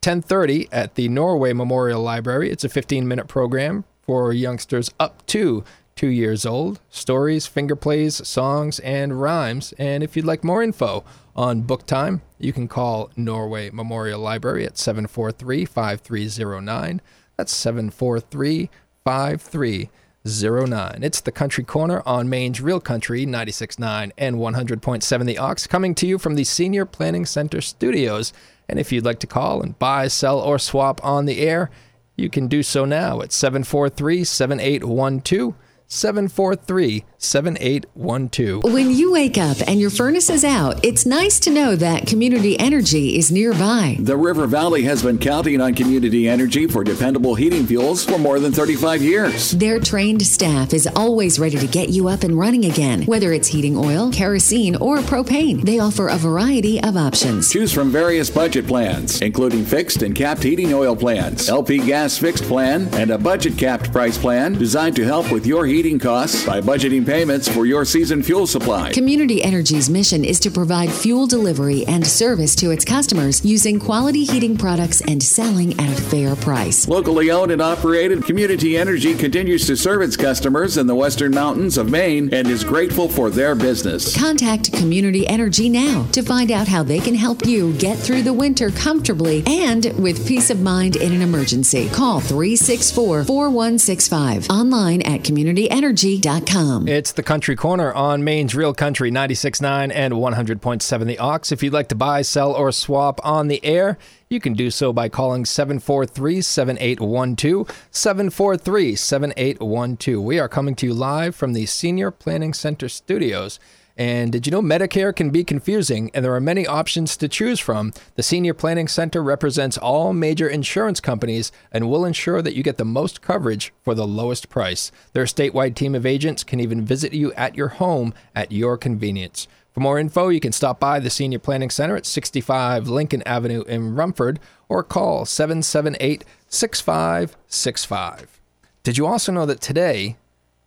10:30 0.01 0.69
at 0.71 0.95
the 0.95 1.09
Norway 1.09 1.51
Memorial 1.51 2.01
Library. 2.01 2.49
It's 2.49 2.63
a 2.63 2.69
15-minute 2.69 3.27
program 3.27 3.83
for 4.03 4.31
youngsters 4.31 4.89
up 5.01 5.25
to 5.27 5.65
2 5.97 6.07
years 6.07 6.45
old. 6.45 6.79
Stories, 6.89 7.45
finger 7.45 7.75
plays, 7.75 8.25
songs, 8.25 8.79
and 8.79 9.19
rhymes. 9.19 9.73
And 9.77 10.01
if 10.01 10.15
you'd 10.15 10.23
like 10.23 10.45
more 10.45 10.63
info 10.63 11.03
on 11.39 11.61
book 11.61 11.85
time, 11.85 12.21
you 12.37 12.51
can 12.51 12.67
call 12.67 13.09
Norway 13.15 13.69
Memorial 13.69 14.19
Library 14.19 14.65
at 14.65 14.73
743-5309. 14.73 16.99
That's 17.37 17.53
743 17.53 18.69
5309. 19.05 20.99
It's 21.01 21.21
the 21.21 21.31
Country 21.31 21.63
Corner 21.63 22.03
on 22.05 22.27
Maine's 22.27 22.59
Real 22.59 22.81
Country 22.81 23.25
96.9 23.25 24.11
and 24.17 24.35
100.7 24.35 25.25
The 25.25 25.37
Ox, 25.37 25.65
coming 25.65 25.95
to 25.95 26.05
you 26.05 26.17
from 26.17 26.35
the 26.35 26.43
Senior 26.43 26.85
Planning 26.85 27.25
Center 27.25 27.61
studios. 27.61 28.33
And 28.67 28.77
if 28.77 28.91
you'd 28.91 29.05
like 29.05 29.19
to 29.19 29.27
call 29.27 29.61
and 29.61 29.79
buy, 29.79 30.09
sell, 30.09 30.41
or 30.41 30.59
swap 30.59 30.99
on 31.05 31.25
the 31.25 31.39
air, 31.39 31.69
you 32.17 32.29
can 32.29 32.49
do 32.49 32.61
so 32.61 32.83
now 32.83 33.21
at 33.21 33.31
743 33.31 34.25
7812. 34.25 35.55
743 35.87 37.05
7812. 37.21 38.63
When 38.63 38.91
you 38.91 39.11
wake 39.11 39.37
up 39.37 39.57
and 39.67 39.79
your 39.79 39.89
furnace 39.89 40.29
is 40.29 40.45
out, 40.45 40.83
it's 40.85 41.05
nice 41.05 41.37
to 41.41 41.51
know 41.51 41.75
that 41.75 42.07
Community 42.07 42.57
Energy 42.57 43.17
is 43.17 43.29
nearby. 43.29 43.97
The 43.99 44.15
River 44.15 44.47
Valley 44.47 44.83
has 44.83 45.03
been 45.03 45.17
counting 45.17 45.59
on 45.59 45.75
Community 45.75 46.29
Energy 46.29 46.65
for 46.65 46.81
dependable 46.83 47.35
heating 47.35 47.65
fuels 47.65 48.05
for 48.05 48.17
more 48.17 48.39
than 48.39 48.53
35 48.53 49.01
years. 49.01 49.51
Their 49.51 49.81
trained 49.81 50.25
staff 50.25 50.73
is 50.73 50.87
always 50.95 51.39
ready 51.39 51.57
to 51.57 51.67
get 51.67 51.89
you 51.89 52.07
up 52.07 52.23
and 52.23 52.39
running 52.39 52.63
again, 52.63 53.03
whether 53.03 53.33
it's 53.33 53.49
heating 53.49 53.75
oil, 53.75 54.11
kerosene, 54.11 54.77
or 54.77 54.99
propane. 54.99 55.61
They 55.63 55.79
offer 55.79 56.07
a 56.07 56.15
variety 56.17 56.81
of 56.81 56.95
options. 56.95 57.51
Choose 57.51 57.73
from 57.73 57.91
various 57.91 58.29
budget 58.29 58.65
plans, 58.65 59.21
including 59.21 59.65
fixed 59.65 60.03
and 60.03 60.15
capped 60.15 60.41
heating 60.41 60.73
oil 60.73 60.95
plans, 60.95 61.49
LP 61.49 61.79
gas 61.79 62.17
fixed 62.17 62.45
plan, 62.45 62.87
and 62.93 63.11
a 63.11 63.17
budget 63.17 63.57
capped 63.57 63.91
price 63.91 64.17
plan 64.17 64.53
designed 64.53 64.95
to 64.95 65.03
help 65.03 65.29
with 65.33 65.45
your 65.45 65.65
heating 65.65 65.99
costs 65.99 66.45
by 66.45 66.61
budgeting 66.61 67.05
payments 67.09 67.47
for 67.47 67.65
your 67.65 67.85
season 67.85 68.21
fuel 68.21 68.45
supply. 68.45 68.91
Community 68.91 69.43
Energy's 69.43 69.89
mission 69.89 70.23
is 70.23 70.39
to 70.39 70.51
provide 70.51 70.91
fuel 70.91 71.25
delivery 71.25 71.83
and 71.87 72.05
service 72.05 72.55
to 72.55 72.69
its 72.69 72.85
customers 72.85 73.43
using 73.43 73.79
quality 73.79 74.23
heating 74.23 74.55
products 74.55 75.01
and 75.01 75.23
selling 75.23 75.73
at 75.79 75.97
a 75.97 76.01
fair 76.03 76.35
price. 76.35 76.87
Locally 76.87 77.31
owned 77.31 77.51
and 77.51 77.63
operated, 77.63 78.23
Community 78.25 78.77
Energy 78.77 79.15
continues 79.15 79.65
to 79.65 79.75
serve 79.75 80.03
its 80.03 80.15
customers 80.15 80.77
in 80.77 80.85
the 80.85 80.93
western 80.93 81.31
mountains 81.33 81.79
of 81.79 81.89
Maine 81.89 82.31
and 82.31 82.47
is 82.47 82.63
grateful 82.63 83.09
for 83.09 83.31
their 83.31 83.55
business. 83.55 84.15
Contact 84.15 84.71
Community 84.73 85.25
Energy 85.27 85.67
now 85.67 86.05
to 86.11 86.21
find 86.21 86.51
out 86.51 86.67
how 86.67 86.83
they 86.83 86.99
can 86.99 87.15
help 87.15 87.43
you 87.43 87.73
get 87.73 87.97
through 87.97 88.21
the 88.21 88.33
winter 88.33 88.69
comfortably 88.69 89.41
and 89.47 89.91
with 89.97 90.27
peace 90.27 90.51
of 90.51 90.61
mind 90.61 90.95
in 90.95 91.11
an 91.11 91.23
emergency. 91.23 91.89
Call 91.89 92.19
364 92.19 93.23
4165. 93.23 94.47
Online 94.51 95.01
at 95.01 95.21
communityenergy.com. 95.21 96.98
It's 96.99 97.13
the 97.13 97.23
Country 97.23 97.55
Corner 97.55 97.93
on 97.93 98.25
Maine's 98.25 98.53
Real 98.53 98.73
Country 98.73 99.09
96.9 99.09 99.89
and 99.95 100.13
100.7 100.13 101.05
The 101.05 101.17
Ox. 101.17 101.49
If 101.49 101.63
you'd 101.63 101.71
like 101.71 101.87
to 101.87 101.95
buy, 101.95 102.23
sell, 102.23 102.51
or 102.51 102.73
swap 102.73 103.21
on 103.23 103.47
the 103.47 103.63
air, 103.63 103.97
you 104.27 104.41
can 104.41 104.51
do 104.51 104.69
so 104.69 104.91
by 104.91 105.07
calling 105.07 105.45
743 105.45 106.41
7812. 106.41 107.87
743 107.89 108.95
7812. 108.97 110.21
We 110.21 110.39
are 110.39 110.49
coming 110.49 110.75
to 110.75 110.87
you 110.87 110.93
live 110.93 111.37
from 111.37 111.53
the 111.53 111.67
Senior 111.67 112.11
Planning 112.11 112.53
Center 112.53 112.89
studios. 112.89 113.61
And 113.99 114.31
did 114.31 114.47
you 114.47 114.51
know 114.51 114.61
Medicare 114.61 115.13
can 115.13 115.29
be 115.29 115.43
confusing 115.43 116.09
and 116.13 116.23
there 116.23 116.33
are 116.33 116.39
many 116.39 116.65
options 116.65 117.17
to 117.17 117.27
choose 117.27 117.59
from? 117.59 117.91
The 118.15 118.23
Senior 118.23 118.53
Planning 118.53 118.87
Center 118.87 119.21
represents 119.21 119.77
all 119.77 120.13
major 120.13 120.47
insurance 120.47 121.01
companies 121.01 121.51
and 121.69 121.89
will 121.89 122.05
ensure 122.05 122.41
that 122.41 122.55
you 122.55 122.63
get 122.63 122.77
the 122.77 122.85
most 122.85 123.21
coverage 123.21 123.73
for 123.83 123.93
the 123.93 124.07
lowest 124.07 124.47
price. 124.47 124.93
Their 125.11 125.25
statewide 125.25 125.75
team 125.75 125.95
of 125.95 126.05
agents 126.05 126.45
can 126.45 126.61
even 126.61 126.85
visit 126.85 127.11
you 127.11 127.33
at 127.33 127.55
your 127.55 127.67
home 127.67 128.13
at 128.33 128.53
your 128.53 128.77
convenience. 128.77 129.49
For 129.73 129.81
more 129.81 129.99
info, 129.99 130.29
you 130.29 130.39
can 130.39 130.53
stop 130.53 130.79
by 130.79 131.01
the 131.01 131.09
Senior 131.09 131.39
Planning 131.39 131.69
Center 131.69 131.97
at 131.97 132.05
65 132.05 132.87
Lincoln 132.87 133.21
Avenue 133.23 133.63
in 133.63 133.95
Rumford 133.95 134.39
or 134.69 134.81
call 134.81 135.25
778 135.25 136.23
6565. 136.47 138.39
Did 138.83 138.97
you 138.97 139.05
also 139.05 139.33
know 139.33 139.45
that 139.45 139.59
today 139.59 140.15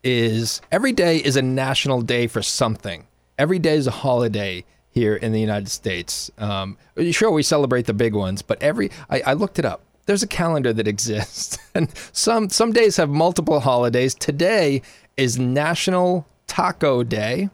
is 0.05 0.61
every 0.71 0.93
day 0.93 1.17
is 1.17 1.37
a 1.37 1.43
national 1.43 2.03
day 2.03 2.27
for 2.27 2.43
something? 2.43 3.07
Every 3.43 3.59
day 3.59 3.75
is 3.75 3.89
a 3.89 3.91
holiday 3.91 4.65
here 4.89 5.17
in 5.17 5.33
the 5.33 5.41
United 5.41 5.69
States. 5.69 6.31
Um, 6.39 6.79
sure, 7.11 7.33
we 7.33 7.43
celebrate 7.43 7.87
the 7.87 7.93
big 7.93 8.15
ones, 8.15 8.41
but 8.41 8.63
every 8.63 8.93
I, 9.11 9.21
I 9.27 9.33
looked 9.33 9.59
it 9.59 9.65
up. 9.65 9.83
There's 10.07 10.23
a 10.23 10.29
calendar 10.29 10.73
that 10.73 10.87
exists, 10.95 11.59
and 11.75 11.93
some 12.13 12.51
some 12.51 12.73
days 12.73 12.99
have 12.99 13.09
multiple 13.09 13.59
holidays. 13.59 14.15
Today 14.15 14.81
is 15.17 15.41
National 15.41 16.25
Taco 16.47 17.03
Day. 17.03 17.51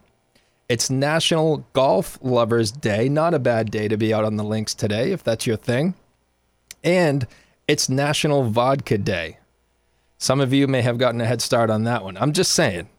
It's 0.67 0.91
National 0.91 1.65
Golf 1.73 2.19
Lovers 2.21 2.71
Day. 2.71 3.09
Not 3.09 3.33
a 3.33 3.39
bad 3.39 3.71
day 3.71 3.87
to 3.87 3.97
be 3.97 4.13
out 4.13 4.25
on 4.25 4.35
the 4.35 4.43
links 4.43 4.75
today, 4.75 5.11
if 5.11 5.23
that's 5.23 5.47
your 5.47 5.57
thing. 5.57 5.95
And 6.83 7.25
it's 7.67 7.89
National 7.89 8.43
Vodka 8.43 8.99
Day. 8.99 9.39
Some 10.19 10.39
of 10.39 10.53
you 10.53 10.67
may 10.67 10.83
have 10.83 10.99
gotten 10.99 11.19
a 11.19 11.25
head 11.25 11.41
start 11.41 11.71
on 11.71 11.83
that 11.85 12.03
one. 12.03 12.15
I'm 12.17 12.33
just 12.33 12.51
saying. 12.51 12.89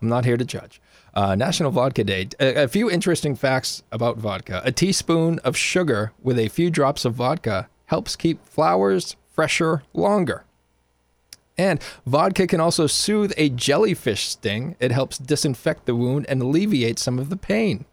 I'm 0.00 0.08
not 0.08 0.24
here 0.24 0.38
to 0.38 0.46
judge. 0.46 0.80
Uh, 1.18 1.34
National 1.34 1.72
Vodka 1.72 2.04
Day. 2.04 2.28
A, 2.38 2.62
a 2.62 2.68
few 2.68 2.88
interesting 2.88 3.34
facts 3.34 3.82
about 3.90 4.18
vodka. 4.18 4.62
A 4.64 4.70
teaspoon 4.70 5.40
of 5.40 5.56
sugar 5.56 6.12
with 6.22 6.38
a 6.38 6.46
few 6.46 6.70
drops 6.70 7.04
of 7.04 7.14
vodka 7.14 7.68
helps 7.86 8.14
keep 8.14 8.46
flowers 8.46 9.16
fresher 9.32 9.82
longer. 9.92 10.44
And 11.58 11.82
vodka 12.06 12.46
can 12.46 12.60
also 12.60 12.86
soothe 12.86 13.32
a 13.36 13.48
jellyfish 13.48 14.28
sting. 14.28 14.76
It 14.78 14.92
helps 14.92 15.18
disinfect 15.18 15.86
the 15.86 15.96
wound 15.96 16.24
and 16.28 16.40
alleviate 16.40 17.00
some 17.00 17.18
of 17.18 17.30
the 17.30 17.36
pain. 17.36 17.84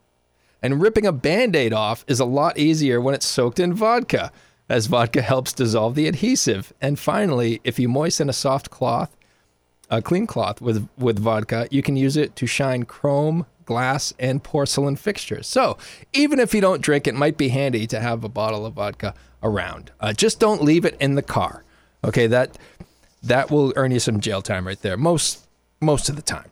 And 0.61 0.79
ripping 0.79 1.07
a 1.07 1.11
band 1.11 1.55
aid 1.55 1.73
off 1.73 2.05
is 2.07 2.19
a 2.19 2.25
lot 2.25 2.59
easier 2.59 3.01
when 3.01 3.15
it's 3.15 3.25
soaked 3.25 3.59
in 3.59 3.73
vodka, 3.73 4.31
as 4.69 4.85
vodka 4.85 5.23
helps 5.23 5.51
dissolve 5.51 5.95
the 5.95 6.07
adhesive. 6.07 6.73
And 6.79 6.99
finally, 6.99 7.59
if 7.63 7.79
you 7.79 7.89
moisten 7.89 8.29
a 8.29 8.33
soft 8.33 8.69
cloth, 8.69 9.17
a 9.89 10.01
clean 10.01 10.27
cloth 10.27 10.61
with, 10.61 10.87
with 10.97 11.19
vodka, 11.19 11.67
you 11.71 11.81
can 11.81 11.95
use 11.95 12.17
it 12.17 12.35
to 12.37 12.47
shine 12.47 12.83
chrome, 12.83 13.45
glass, 13.65 14.13
and 14.19 14.43
porcelain 14.43 14.95
fixtures. 14.95 15.47
So 15.47 15.77
even 16.13 16.39
if 16.39 16.53
you 16.53 16.61
don't 16.61 16.81
drink, 16.81 17.07
it 17.07 17.15
might 17.15 17.37
be 17.37 17.49
handy 17.49 17.87
to 17.87 17.99
have 17.99 18.23
a 18.23 18.29
bottle 18.29 18.65
of 18.65 18.73
vodka 18.73 19.13
around. 19.43 19.91
Uh, 19.99 20.13
just 20.13 20.39
don't 20.39 20.63
leave 20.63 20.85
it 20.85 20.97
in 20.99 21.15
the 21.15 21.21
car. 21.21 21.63
Okay, 22.03 22.27
that 22.27 22.57
that 23.23 23.49
will 23.49 23.73
earn 23.75 23.91
you 23.91 23.99
some 23.99 24.19
jail 24.19 24.41
time 24.41 24.67
right 24.67 24.79
there. 24.81 24.97
Most 24.97 25.47
most 25.81 26.09
of 26.09 26.15
the 26.15 26.21
time. 26.21 26.51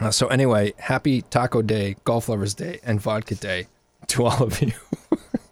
Uh, 0.00 0.10
so 0.10 0.26
anyway, 0.28 0.74
happy 0.78 1.22
Taco 1.22 1.62
Day, 1.62 1.96
Golf 2.04 2.28
Lovers 2.28 2.54
Day, 2.54 2.80
and 2.82 3.00
Vodka 3.00 3.34
Day 3.34 3.66
to 4.08 4.24
all 4.24 4.42
of 4.42 4.60
you. 4.60 4.72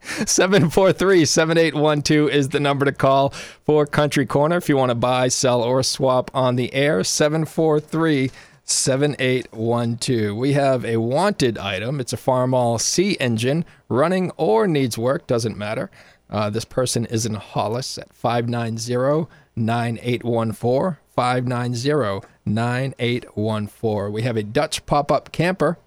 743-7812 0.04 2.30
is 2.30 2.50
the 2.50 2.60
number 2.60 2.84
to 2.84 2.92
call 2.92 3.30
for 3.64 3.86
Country 3.86 4.26
Corner 4.26 4.56
if 4.56 4.68
you 4.68 4.76
want 4.76 4.90
to 4.90 4.94
buy, 4.94 5.28
sell, 5.28 5.62
or 5.62 5.82
swap 5.82 6.30
on 6.34 6.56
the 6.56 6.74
air. 6.74 7.02
743 7.02 8.30
7812. 8.64 10.36
We 10.36 10.52
have 10.52 10.84
a 10.84 10.98
wanted 10.98 11.56
item. 11.58 12.00
It's 12.00 12.12
a 12.12 12.18
Farmall 12.18 12.80
C 12.80 13.16
engine, 13.20 13.64
running 13.88 14.30
or 14.36 14.66
needs 14.66 14.96
work, 14.96 15.26
doesn't 15.26 15.56
matter. 15.56 15.90
Uh, 16.30 16.50
this 16.50 16.64
person 16.64 17.04
is 17.06 17.26
in 17.26 17.34
Hollis 17.34 17.98
at 17.98 18.12
590 18.12 19.28
9814. 19.56 20.96
590 21.14 22.26
9814. 22.44 24.12
We 24.12 24.22
have 24.22 24.36
a 24.36 24.42
Dutch 24.42 24.84
pop 24.86 25.12
up 25.12 25.32
camper 25.32 25.78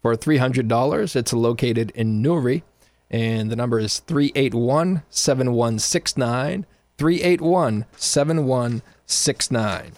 for 0.00 0.14
$300. 0.14 1.16
It's 1.16 1.32
located 1.32 1.90
in 1.92 2.22
Newry, 2.22 2.62
and 3.10 3.50
the 3.50 3.56
number 3.56 3.78
is 3.78 4.00
381 4.00 5.02
7169. 5.10 6.66
381 6.98 7.84
7169. 7.96 9.92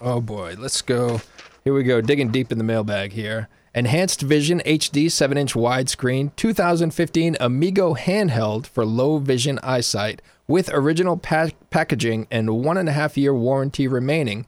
Oh 0.00 0.20
boy, 0.20 0.54
let's 0.58 0.80
go. 0.80 1.20
Here 1.64 1.74
we 1.74 1.82
go, 1.82 2.00
digging 2.00 2.30
deep 2.30 2.52
in 2.52 2.58
the 2.58 2.64
mailbag 2.64 3.12
here. 3.12 3.48
Enhanced 3.74 4.22
Vision 4.22 4.60
HD 4.64 5.10
7 5.10 5.36
inch 5.36 5.54
widescreen 5.54 6.34
2015 6.36 7.36
Amigo 7.40 7.94
handheld 7.94 8.66
for 8.66 8.86
low 8.86 9.18
vision 9.18 9.58
eyesight 9.62 10.22
with 10.46 10.70
original 10.72 11.16
pa- 11.16 11.50
packaging 11.70 12.26
and 12.30 12.64
one 12.64 12.78
and 12.78 12.88
a 12.88 12.92
half 12.92 13.18
year 13.18 13.34
warranty 13.34 13.86
remaining. 13.86 14.46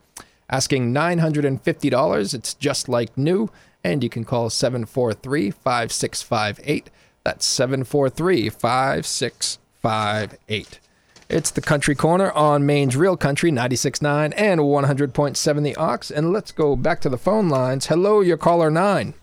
Asking 0.48 0.92
$950. 0.92 2.34
It's 2.34 2.54
just 2.54 2.88
like 2.88 3.16
new, 3.16 3.50
and 3.84 4.02
you 4.02 4.08
can 4.08 4.24
call 4.24 4.50
743 4.50 5.50
5658. 5.50 6.90
That's 7.24 7.44
743 7.46 8.48
5658. 8.48 10.80
It's 11.28 11.50
the 11.52 11.60
Country 11.60 11.94
Corner 11.94 12.32
on 12.32 12.66
Maine's 12.66 12.96
Real 12.96 13.16
Country 13.16 13.52
96.9 13.52 14.34
and 14.36 14.60
100.7 14.60 15.62
The 15.62 15.76
Ox. 15.76 16.10
And 16.10 16.32
let's 16.32 16.50
go 16.50 16.74
back 16.74 17.00
to 17.02 17.08
the 17.08 17.16
phone 17.18 17.48
lines. 17.48 17.86
Hello, 17.86 18.20
your 18.20 18.36
caller 18.36 18.68
9. 18.70 19.14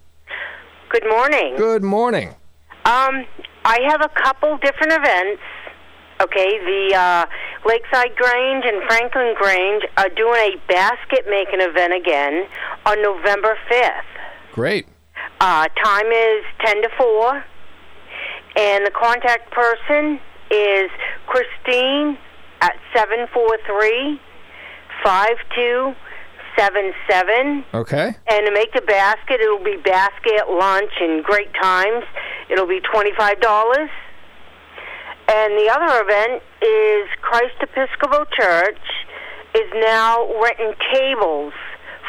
Good 0.89 1.03
morning. 1.09 1.55
Good 1.57 1.83
morning. 1.83 2.29
Um, 2.85 3.25
I 3.65 3.81
have 3.89 3.99
a 4.01 4.07
couple 4.23 4.57
different 4.59 4.93
events. 4.93 5.41
Okay, 6.21 6.57
the 6.59 6.95
uh, 6.95 7.25
Lakeside 7.65 8.15
Grange 8.15 8.63
and 8.65 8.81
Franklin 8.87 9.35
Grange 9.37 9.83
are 9.97 10.07
doing 10.09 10.53
a 10.53 10.55
basket 10.67 11.25
making 11.29 11.59
event 11.59 11.93
again 11.93 12.47
on 12.85 13.01
November 13.01 13.57
5th. 13.69 14.05
Great. 14.53 14.87
Uh, 15.41 15.67
time 15.83 16.07
is 16.07 16.45
10 16.65 16.83
to 16.83 16.89
4, 16.97 17.43
and 18.57 18.85
the 18.85 18.91
contact 18.91 19.51
person 19.51 20.19
is 20.49 20.89
Christine 21.27 22.17
at 22.61 22.77
743 22.95 24.19
5277. 25.03 27.65
Okay. 27.73 28.15
And 28.27 28.45
to 28.47 28.51
make 28.51 28.73
the 28.73 28.81
basket, 28.81 29.39
it'll 29.41 29.63
be 29.63 29.77
basket, 29.77 30.49
lunch, 30.49 30.91
and 30.99 31.23
great 31.23 31.53
times. 31.61 32.03
It'll 32.49 32.65
be 32.65 32.81
$25. 32.81 33.89
And 35.29 35.59
the 35.59 35.69
other 35.69 36.01
event 36.03 36.41
is 36.61 37.09
Christ 37.21 37.61
Episcopal 37.61 38.25
Church 38.31 38.79
is 39.53 39.69
now 39.75 40.25
renting 40.41 40.73
tables 40.93 41.53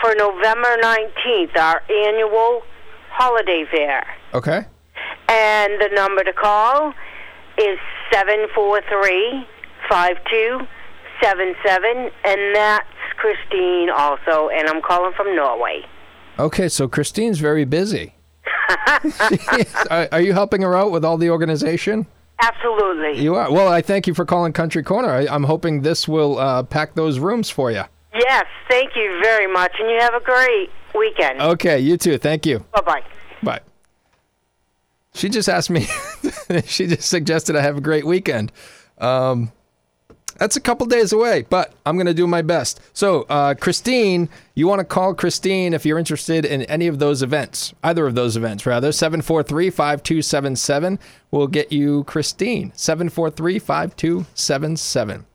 for 0.00 0.14
November 0.14 0.76
19th, 0.80 1.58
our 1.58 1.82
annual 1.90 2.62
holiday 3.10 3.66
fair. 3.70 4.06
Okay. 4.32 4.66
And 5.28 5.80
the 5.80 5.88
number 5.94 6.24
to 6.24 6.32
call 6.32 6.92
is 7.58 7.78
743 8.12 9.46
5277. 9.88 12.10
And 12.24 12.54
that's 12.54 12.86
Christine 13.16 13.90
also. 13.90 14.48
And 14.48 14.68
I'm 14.68 14.82
calling 14.82 15.12
from 15.16 15.36
Norway. 15.36 15.84
Okay, 16.38 16.68
so 16.68 16.86
Christine's 16.88 17.40
very 17.40 17.64
busy. 17.64 18.14
are, 19.90 20.08
are 20.12 20.20
you 20.20 20.32
helping 20.32 20.62
her 20.62 20.76
out 20.76 20.92
with 20.92 21.04
all 21.04 21.18
the 21.18 21.30
organization? 21.30 22.06
Absolutely. 22.40 23.20
You 23.20 23.34
are. 23.34 23.52
Well, 23.52 23.68
I 23.68 23.82
thank 23.82 24.06
you 24.06 24.14
for 24.14 24.24
calling 24.24 24.52
Country 24.52 24.82
Corner. 24.82 25.10
I, 25.10 25.26
I'm 25.26 25.44
hoping 25.44 25.82
this 25.82 26.06
will 26.06 26.38
uh, 26.38 26.62
pack 26.62 26.94
those 26.94 27.18
rooms 27.18 27.50
for 27.50 27.72
you. 27.72 27.82
Yes, 28.14 28.44
thank 28.68 28.96
you 28.96 29.20
very 29.22 29.52
much, 29.52 29.72
and 29.78 29.90
you 29.90 29.98
have 30.00 30.14
a 30.14 30.20
great 30.20 30.70
weekend. 30.94 31.40
Okay, 31.40 31.78
you 31.78 31.96
too. 31.96 32.18
Thank 32.18 32.46
you. 32.46 32.64
Bye 32.72 33.02
bye. 33.42 33.60
She 35.18 35.28
just 35.28 35.48
asked 35.48 35.70
me. 35.70 35.86
she 36.64 36.86
just 36.86 37.08
suggested 37.08 37.56
I 37.56 37.62
have 37.62 37.76
a 37.76 37.80
great 37.80 38.06
weekend. 38.06 38.52
Um, 38.98 39.52
that's 40.36 40.54
a 40.54 40.60
couple 40.60 40.86
days 40.86 41.12
away, 41.12 41.44
but 41.50 41.72
I'm 41.84 41.96
going 41.96 42.06
to 42.06 42.14
do 42.14 42.28
my 42.28 42.42
best. 42.42 42.80
So, 42.92 43.22
uh, 43.22 43.54
Christine, 43.54 44.28
you 44.54 44.68
want 44.68 44.78
to 44.78 44.84
call 44.84 45.12
Christine 45.14 45.74
if 45.74 45.84
you're 45.84 45.98
interested 45.98 46.44
in 46.44 46.62
any 46.62 46.86
of 46.86 47.00
those 47.00 47.22
events, 47.22 47.74
either 47.82 48.06
of 48.06 48.14
those 48.14 48.36
events, 48.36 48.64
rather. 48.64 48.92
743 48.92 49.70
5277 49.70 51.00
will 51.32 51.48
get 51.48 51.72
you 51.72 52.04
Christine. 52.04 52.72
743 52.76 53.58
5277. 53.58 55.26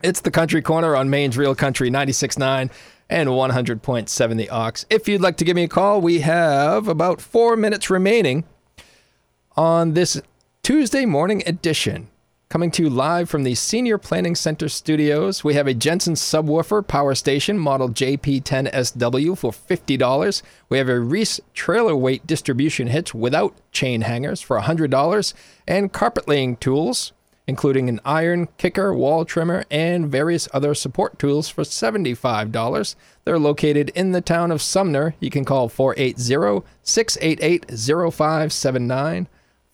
It's 0.00 0.20
the 0.20 0.30
Country 0.30 0.62
Corner 0.62 0.94
on 0.94 1.10
Maine's 1.10 1.36
Real 1.36 1.56
Country 1.56 1.90
96.9 1.90 2.70
and 3.10 3.28
100.7 3.28 4.36
the 4.36 4.50
Ox. 4.50 4.86
If 4.88 5.08
you'd 5.08 5.20
like 5.20 5.36
to 5.38 5.44
give 5.44 5.56
me 5.56 5.64
a 5.64 5.68
call, 5.68 6.00
we 6.00 6.20
have 6.20 6.86
about 6.86 7.20
four 7.20 7.56
minutes 7.56 7.90
remaining 7.90 8.44
on 9.58 9.94
this 9.94 10.22
Tuesday 10.62 11.04
morning 11.04 11.42
edition. 11.44 12.06
Coming 12.48 12.70
to 12.70 12.84
you 12.84 12.88
live 12.88 13.28
from 13.28 13.42
the 13.42 13.56
Senior 13.56 13.98
Planning 13.98 14.36
Center 14.36 14.68
studios, 14.68 15.42
we 15.42 15.54
have 15.54 15.66
a 15.66 15.74
Jensen 15.74 16.14
subwoofer 16.14 16.86
power 16.86 17.16
station 17.16 17.58
model 17.58 17.88
JP10SW 17.88 19.36
for 19.36 19.50
$50. 19.50 20.42
We 20.68 20.78
have 20.78 20.88
a 20.88 21.00
Reese 21.00 21.40
trailer 21.54 21.96
weight 21.96 22.24
distribution 22.24 22.86
hitch 22.86 23.12
without 23.12 23.52
chain 23.72 24.02
hangers 24.02 24.40
for 24.40 24.60
$100 24.60 25.34
and 25.66 25.92
carpet 25.92 26.28
laying 26.28 26.54
tools, 26.58 27.10
including 27.48 27.88
an 27.88 28.00
iron, 28.04 28.46
kicker, 28.58 28.94
wall 28.94 29.24
trimmer, 29.24 29.64
and 29.72 30.06
various 30.06 30.48
other 30.54 30.72
support 30.72 31.18
tools 31.18 31.48
for 31.48 31.64
$75. 31.64 32.94
They're 33.24 33.40
located 33.40 33.88
in 33.96 34.12
the 34.12 34.20
town 34.20 34.52
of 34.52 34.62
Sumner. 34.62 35.16
You 35.18 35.30
can 35.30 35.44
call 35.44 35.68
480 35.68 36.64
688 36.84 37.66
0579. 37.72 39.26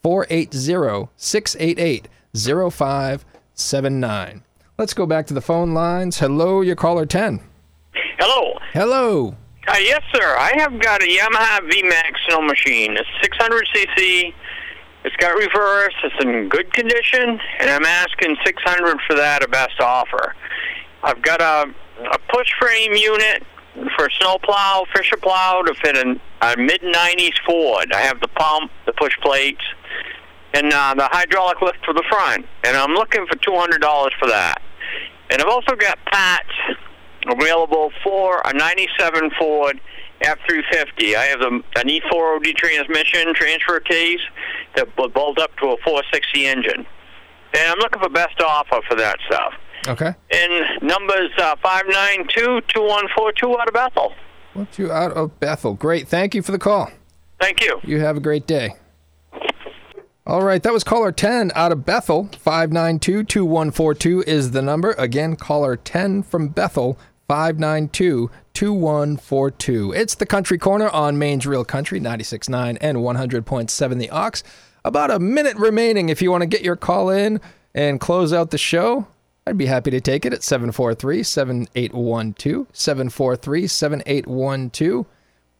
480 0.05 1.09
688 1.17 2.09
0579. 2.37 4.43
Let's 4.77 4.93
go 4.93 5.07
back 5.07 5.27
to 5.29 5.35
the 5.35 5.41
phone 5.41 5.73
lines. 5.73 6.19
Hello, 6.19 6.61
your 6.61 6.77
caller 6.77 7.07
10. 7.07 7.41
Hello. 8.19 8.59
Hello. 8.75 9.35
Uh, 9.67 9.77
yes, 9.81 10.03
sir. 10.13 10.37
I 10.39 10.53
have 10.59 10.79
got 10.79 11.03
a 11.03 11.07
Yamaha 11.07 11.61
VMAX 11.71 12.17
snow 12.29 12.43
machine. 12.43 12.99
It's 12.99 13.09
600cc. 13.23 14.35
It's 15.07 15.17
got 15.17 15.39
reverse. 15.39 15.95
It's 16.03 16.23
in 16.23 16.51
good 16.51 16.71
condition, 16.75 17.41
and 17.61 17.71
I'm 17.71 17.87
asking 17.87 18.37
600 18.45 19.01
for 19.07 19.17
that, 19.17 19.43
a 19.43 19.49
best 19.49 19.81
offer. 19.81 20.35
I've 21.03 21.23
got 21.23 21.41
a, 21.41 21.73
a 22.13 22.19
push 22.31 22.53
frame 22.61 22.93
unit 22.93 23.43
for 23.97 24.05
a 24.07 24.11
snow 24.21 24.37
plow, 24.43 24.85
fisher 24.95 25.17
plow 25.17 25.63
to 25.63 25.73
fit 25.75 25.97
in 25.97 26.21
a 26.43 26.57
mid 26.59 26.83
90s 26.83 27.39
Ford. 27.47 27.91
I 27.93 28.01
have 28.01 28.21
the 28.21 28.29
pump, 28.29 28.71
the 28.85 28.93
push 28.93 29.17
plates, 29.23 29.65
and 30.55 30.73
uh, 30.73 30.95
the 30.97 31.09
hydraulic 31.11 31.61
lift 31.61 31.85
for 31.85 31.93
the 31.93 32.05
front, 32.09 32.47
and 32.65 32.77
I'm 32.77 32.93
looking 32.93 33.27
for 33.27 33.37
$200 33.37 34.11
for 34.19 34.29
that. 34.29 34.63
And 35.31 35.43
I've 35.43 35.49
also 35.49 35.75
got 35.75 35.99
parts 36.07 36.53
available 37.27 37.91
for 38.03 38.41
a 38.45 38.53
97 38.53 39.31
Ford 39.39 39.81
F350. 40.23 41.17
I 41.17 41.25
have 41.25 41.41
the, 41.41 41.63
an 41.77 41.89
E4OD 41.89 42.55
transmission 42.57 43.35
transfer 43.35 43.81
case 43.81 44.21
that 44.77 44.97
will 44.97 45.09
bolt 45.09 45.39
up 45.39 45.57
to 45.57 45.71
a 45.71 45.77
460 45.85 46.47
engine. 46.47 46.87
And 47.57 47.71
I'm 47.71 47.79
looking 47.79 48.01
for 48.01 48.09
best 48.09 48.41
offer 48.41 48.81
for 48.89 48.95
that 48.97 49.19
stuff. 49.27 49.55
Okay. 49.87 50.15
And 50.31 50.83
numbers 50.83 51.31
uh, 51.39 51.57
592-2142 51.57 53.61
out 53.61 53.69
of 53.69 53.75
Bethel. 53.75 54.13
What 54.55 54.79
you 54.79 54.93
out 54.93 55.13
of 55.13 55.39
Bethel? 55.41 55.75
Great. 55.75 56.09
Thank 56.09 56.35
you 56.35 56.43
for 56.43 56.53
the 56.53 56.59
call. 56.59 56.91
Thank 57.41 57.63
you. 57.63 57.81
You 57.83 58.01
have 58.01 58.17
a 58.17 58.21
great 58.21 58.47
day. 58.47 58.75
All 60.27 60.43
right, 60.43 60.63
that 60.63 60.73
was 60.73 60.85
caller 60.85 61.13
10 61.13 61.53
out 61.55 61.71
of 61.71 61.85
Bethel. 61.85 62.31
592 62.39 63.25
2142 63.25 64.25
is 64.27 64.53
the 64.53 64.63
number. 64.63 64.93
Again, 64.93 65.37
caller 65.37 65.77
10 65.77 66.23
from 66.23 66.49
Bethel. 66.49 66.99
592 67.29 68.31
2142. 68.55 69.93
It's 69.93 70.15
the 70.15 70.25
Country 70.25 70.57
Corner 70.57 70.89
on 70.89 71.19
Maine's 71.19 71.47
Real 71.47 71.65
Country, 71.65 72.01
96.9 72.01 72.79
and 72.81 72.99
100.7 72.99 73.99
The 73.99 74.09
Ox. 74.09 74.43
About 74.83 75.11
a 75.11 75.19
minute 75.19 75.59
remaining 75.59 76.09
if 76.09 76.23
you 76.23 76.31
want 76.31 76.41
to 76.41 76.47
get 76.47 76.63
your 76.63 76.77
call 76.77 77.11
in 77.11 77.39
and 77.75 78.01
close 78.01 78.33
out 78.33 78.51
the 78.51 78.57
show. 78.57 79.07
I'd 79.47 79.59
be 79.59 79.67
happy 79.67 79.91
to 79.91 80.01
take 80.01 80.25
it 80.25 80.33
at 80.33 80.43
743 80.43 81.23
7812. 81.23 82.67
743 82.73 83.67
7812. 83.67 85.07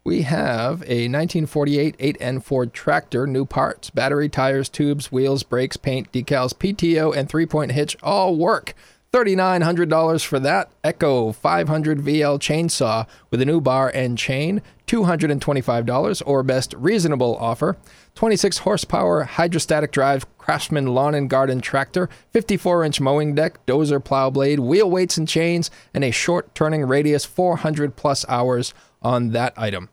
We 0.07 0.21
have 0.23 0.83
a 0.83 1.09
1948 1.09 1.97
8N 1.97 2.43
Ford 2.43 2.75
tractor, 2.75 3.27
new 3.27 3.47
parts, 3.47 3.89
battery, 3.89 4.29
tires, 4.29 4.69
tubes, 4.69 5.11
wheels, 5.11 5.43
brakes, 5.43 5.79
paint, 5.79 6.13
decals, 6.13 6.53
PTO, 6.53 7.17
and 7.17 7.27
three 7.27 7.47
point 7.47 7.73
hitch 7.73 7.97
all 8.03 8.37
work. 8.37 8.75
$3,900 9.15 10.25
for 10.27 10.39
that. 10.41 10.71
Echo 10.83 11.33
500 11.33 12.01
VL 12.01 12.39
chainsaw 12.39 13.07
with 13.31 13.41
a 13.41 13.47
new 13.47 13.63
bar 13.63 13.91
and 13.95 14.19
chain, 14.19 14.61
$225 14.89 16.23
or 16.27 16.43
best 16.43 16.75
reasonable 16.77 17.37
offer. 17.37 17.79
26 18.15 18.59
horsepower 18.59 19.23
hydrostatic 19.23 19.91
drive 19.91 20.27
Craftsman 20.37 20.89
lawn 20.89 21.15
and 21.15 21.31
garden 21.31 21.63
tractor, 21.63 22.11
54 22.33 22.85
inch 22.85 23.01
mowing 23.01 23.35
deck, 23.35 23.65
dozer 23.65 24.05
plow 24.05 24.29
blade, 24.29 24.61
wheel 24.61 24.91
weights 24.91 25.17
and 25.17 25.27
chains, 25.27 25.71
and 25.95 26.05
a 26.05 26.11
short 26.11 26.55
turning 26.55 26.85
radius 26.85 27.25
400 27.25 27.97
plus 27.97 28.27
hours 28.29 28.75
on 29.01 29.31
that 29.31 29.55
item. 29.57 29.89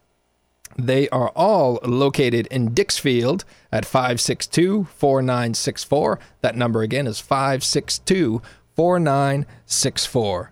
They 0.85 1.07
are 1.09 1.29
all 1.35 1.79
located 1.83 2.47
in 2.47 2.71
Dixfield 2.71 3.43
at 3.71 3.85
562 3.85 4.85
4964. 4.85 6.19
That 6.41 6.55
number 6.55 6.81
again 6.81 7.05
is 7.05 7.19
562 7.19 8.41
4964. 8.75 10.51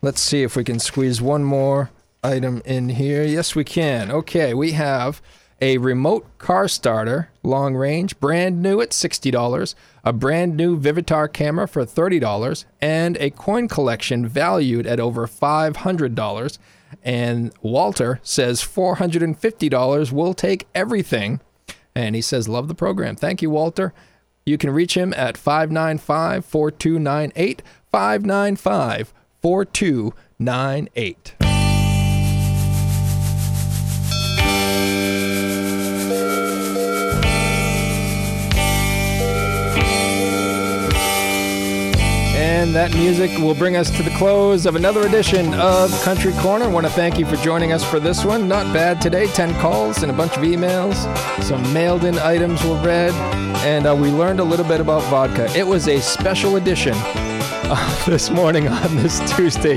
Let's 0.00 0.20
see 0.22 0.42
if 0.42 0.56
we 0.56 0.64
can 0.64 0.78
squeeze 0.78 1.20
one 1.20 1.44
more 1.44 1.90
item 2.24 2.62
in 2.64 2.88
here. 2.88 3.22
Yes, 3.22 3.54
we 3.54 3.64
can. 3.64 4.10
Okay, 4.10 4.54
we 4.54 4.72
have 4.72 5.20
a 5.60 5.76
remote 5.76 6.26
car 6.38 6.66
starter, 6.66 7.28
long 7.42 7.74
range, 7.74 8.18
brand 8.18 8.62
new 8.62 8.80
at 8.80 8.90
$60, 8.92 9.74
a 10.04 10.12
brand 10.14 10.56
new 10.56 10.78
Vivitar 10.78 11.30
camera 11.30 11.68
for 11.68 11.84
$30, 11.84 12.64
and 12.80 13.18
a 13.18 13.28
coin 13.28 13.68
collection 13.68 14.26
valued 14.26 14.86
at 14.86 14.98
over 14.98 15.26
$500. 15.26 16.58
And 17.02 17.52
Walter 17.62 18.20
says 18.22 18.62
$450 18.62 20.12
will 20.12 20.34
take 20.34 20.66
everything. 20.74 21.40
And 21.94 22.14
he 22.14 22.20
says, 22.22 22.48
Love 22.48 22.68
the 22.68 22.74
program. 22.74 23.16
Thank 23.16 23.42
you, 23.42 23.50
Walter. 23.50 23.92
You 24.46 24.58
can 24.58 24.70
reach 24.70 24.96
him 24.96 25.12
at 25.16 25.36
595 25.36 26.44
4298. 26.44 27.62
595 27.90 29.12
4298. 29.42 31.39
And 42.60 42.74
that 42.74 42.92
music 42.92 43.30
will 43.38 43.54
bring 43.54 43.76
us 43.76 43.90
to 43.96 44.02
the 44.02 44.10
close 44.18 44.66
of 44.66 44.76
another 44.76 45.06
edition 45.06 45.54
of 45.54 45.90
Country 46.02 46.34
Corner. 46.34 46.66
I 46.66 46.68
want 46.68 46.84
to 46.84 46.92
thank 46.92 47.18
you 47.18 47.24
for 47.24 47.36
joining 47.36 47.72
us 47.72 47.82
for 47.82 47.98
this 47.98 48.22
one. 48.22 48.48
Not 48.48 48.70
bad 48.74 49.00
today 49.00 49.28
10 49.28 49.58
calls 49.60 50.02
and 50.02 50.12
a 50.12 50.14
bunch 50.14 50.36
of 50.36 50.42
emails. 50.42 50.94
Some 51.42 51.62
mailed 51.72 52.04
in 52.04 52.18
items 52.18 52.62
were 52.62 52.78
read, 52.82 53.14
and 53.64 53.86
uh, 53.86 53.96
we 53.96 54.10
learned 54.10 54.40
a 54.40 54.44
little 54.44 54.66
bit 54.66 54.78
about 54.78 55.02
vodka. 55.04 55.50
It 55.56 55.66
was 55.66 55.88
a 55.88 56.00
special 56.00 56.56
edition 56.56 56.92
this 58.06 58.30
morning 58.30 58.66
on 58.66 58.96
this 58.96 59.20
Tuesday. 59.36 59.76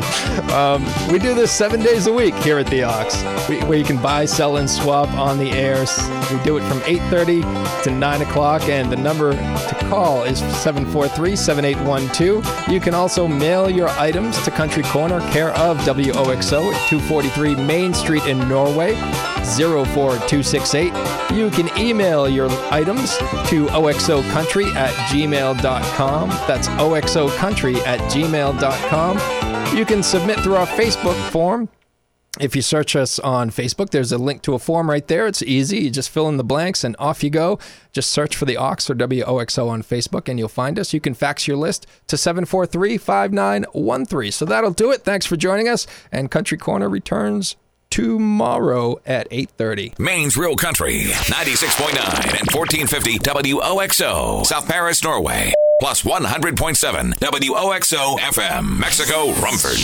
Um, 0.51 0.83
we 1.11 1.19
do 1.19 1.35
this 1.35 1.51
seven 1.51 1.79
days 1.79 2.07
a 2.07 2.13
week 2.13 2.33
here 2.35 2.57
at 2.57 2.65
the 2.67 2.81
Ox, 2.81 3.23
we, 3.47 3.59
where 3.65 3.77
you 3.77 3.83
can 3.83 4.01
buy, 4.01 4.25
sell, 4.25 4.57
and 4.57 4.67
swap 4.67 5.09
on 5.09 5.37
the 5.37 5.51
air. 5.51 5.85
We 6.31 6.39
do 6.43 6.57
it 6.57 6.63
from 6.63 6.79
8.30 6.79 7.83
to 7.83 7.91
9 7.91 8.21
o'clock, 8.23 8.63
and 8.63 8.91
the 8.91 8.95
number 8.95 9.33
to 9.33 9.77
call 9.89 10.23
is 10.23 10.41
743-7812. 10.41 12.71
You 12.71 12.79
can 12.79 12.95
also 12.95 13.27
mail 13.27 13.69
your 13.69 13.89
items 13.89 14.43
to 14.43 14.49
Country 14.49 14.81
Corner, 14.83 15.19
care 15.31 15.51
of 15.51 15.77
WOXO 15.79 16.73
at 16.73 16.89
243 16.89 17.55
Main 17.55 17.93
Street 17.93 18.25
in 18.25 18.39
Norway, 18.49 18.95
04268. 19.43 21.35
You 21.37 21.49
can 21.51 21.69
email 21.77 22.27
your 22.29 22.49
items 22.71 23.17
to 23.49 23.65
oxocountry 23.67 24.73
at 24.75 24.93
gmail.com. 25.09 26.29
That's 26.47 26.67
oxocountry 26.69 27.75
at 27.85 27.99
gmail.com. 28.11 29.77
You 29.77 29.85
can 29.85 30.03
submit 30.03 30.39
through 30.39 30.55
our 30.55 30.67
Facebook 30.67 31.15
form 31.31 31.69
If 32.39 32.55
you 32.55 32.63
search 32.63 32.95
us 32.95 33.19
on 33.19 33.51
Facebook, 33.51 33.91
there's 33.91 34.11
a 34.11 34.17
link 34.17 34.41
to 34.43 34.55
a 34.55 34.59
form 34.59 34.89
right 34.89 35.07
there. 35.07 35.27
It's 35.27 35.43
easy. 35.43 35.81
You 35.81 35.91
just 35.91 36.09
fill 36.09 36.27
in 36.29 36.37
the 36.37 36.43
blanks 36.43 36.83
and 36.83 36.95
off 36.97 37.23
you 37.23 37.29
go. 37.29 37.59
Just 37.91 38.09
search 38.11 38.35
for 38.35 38.45
the 38.45 38.57
Ox 38.57 38.89
or 38.89 38.95
WOXO 38.95 39.69
on 39.69 39.83
Facebook 39.83 40.27
and 40.27 40.39
you'll 40.39 40.47
find 40.47 40.79
us. 40.79 40.93
You 40.95 40.99
can 40.99 41.13
fax 41.13 41.47
your 41.47 41.57
list 41.57 41.85
to 42.07 42.17
743 42.17 42.97
5913. 42.97 44.31
So 44.31 44.45
that'll 44.45 44.71
do 44.71 44.91
it. 44.91 45.01
Thanks 45.03 45.27
for 45.27 45.35
joining 45.35 45.67
us. 45.67 45.85
And 46.11 46.31
Country 46.31 46.57
Corner 46.57 46.89
returns 46.89 47.55
tomorrow 47.93 48.99
at 49.05 49.29
8.30. 49.29 49.99
Maine's 49.99 50.35
Real 50.35 50.55
Country, 50.55 51.01
96.9 51.03 51.93
and 52.39 52.49
1450 52.51 53.19
WOXO, 53.19 54.43
South 54.47 54.67
Paris, 54.67 55.03
Norway. 55.03 55.53
Plus 55.79 56.01
100.7 56.01 57.13
WOXO 57.19 58.17
FM, 58.17 58.79
Mexico, 58.79 59.27
Rumford. 59.39 59.77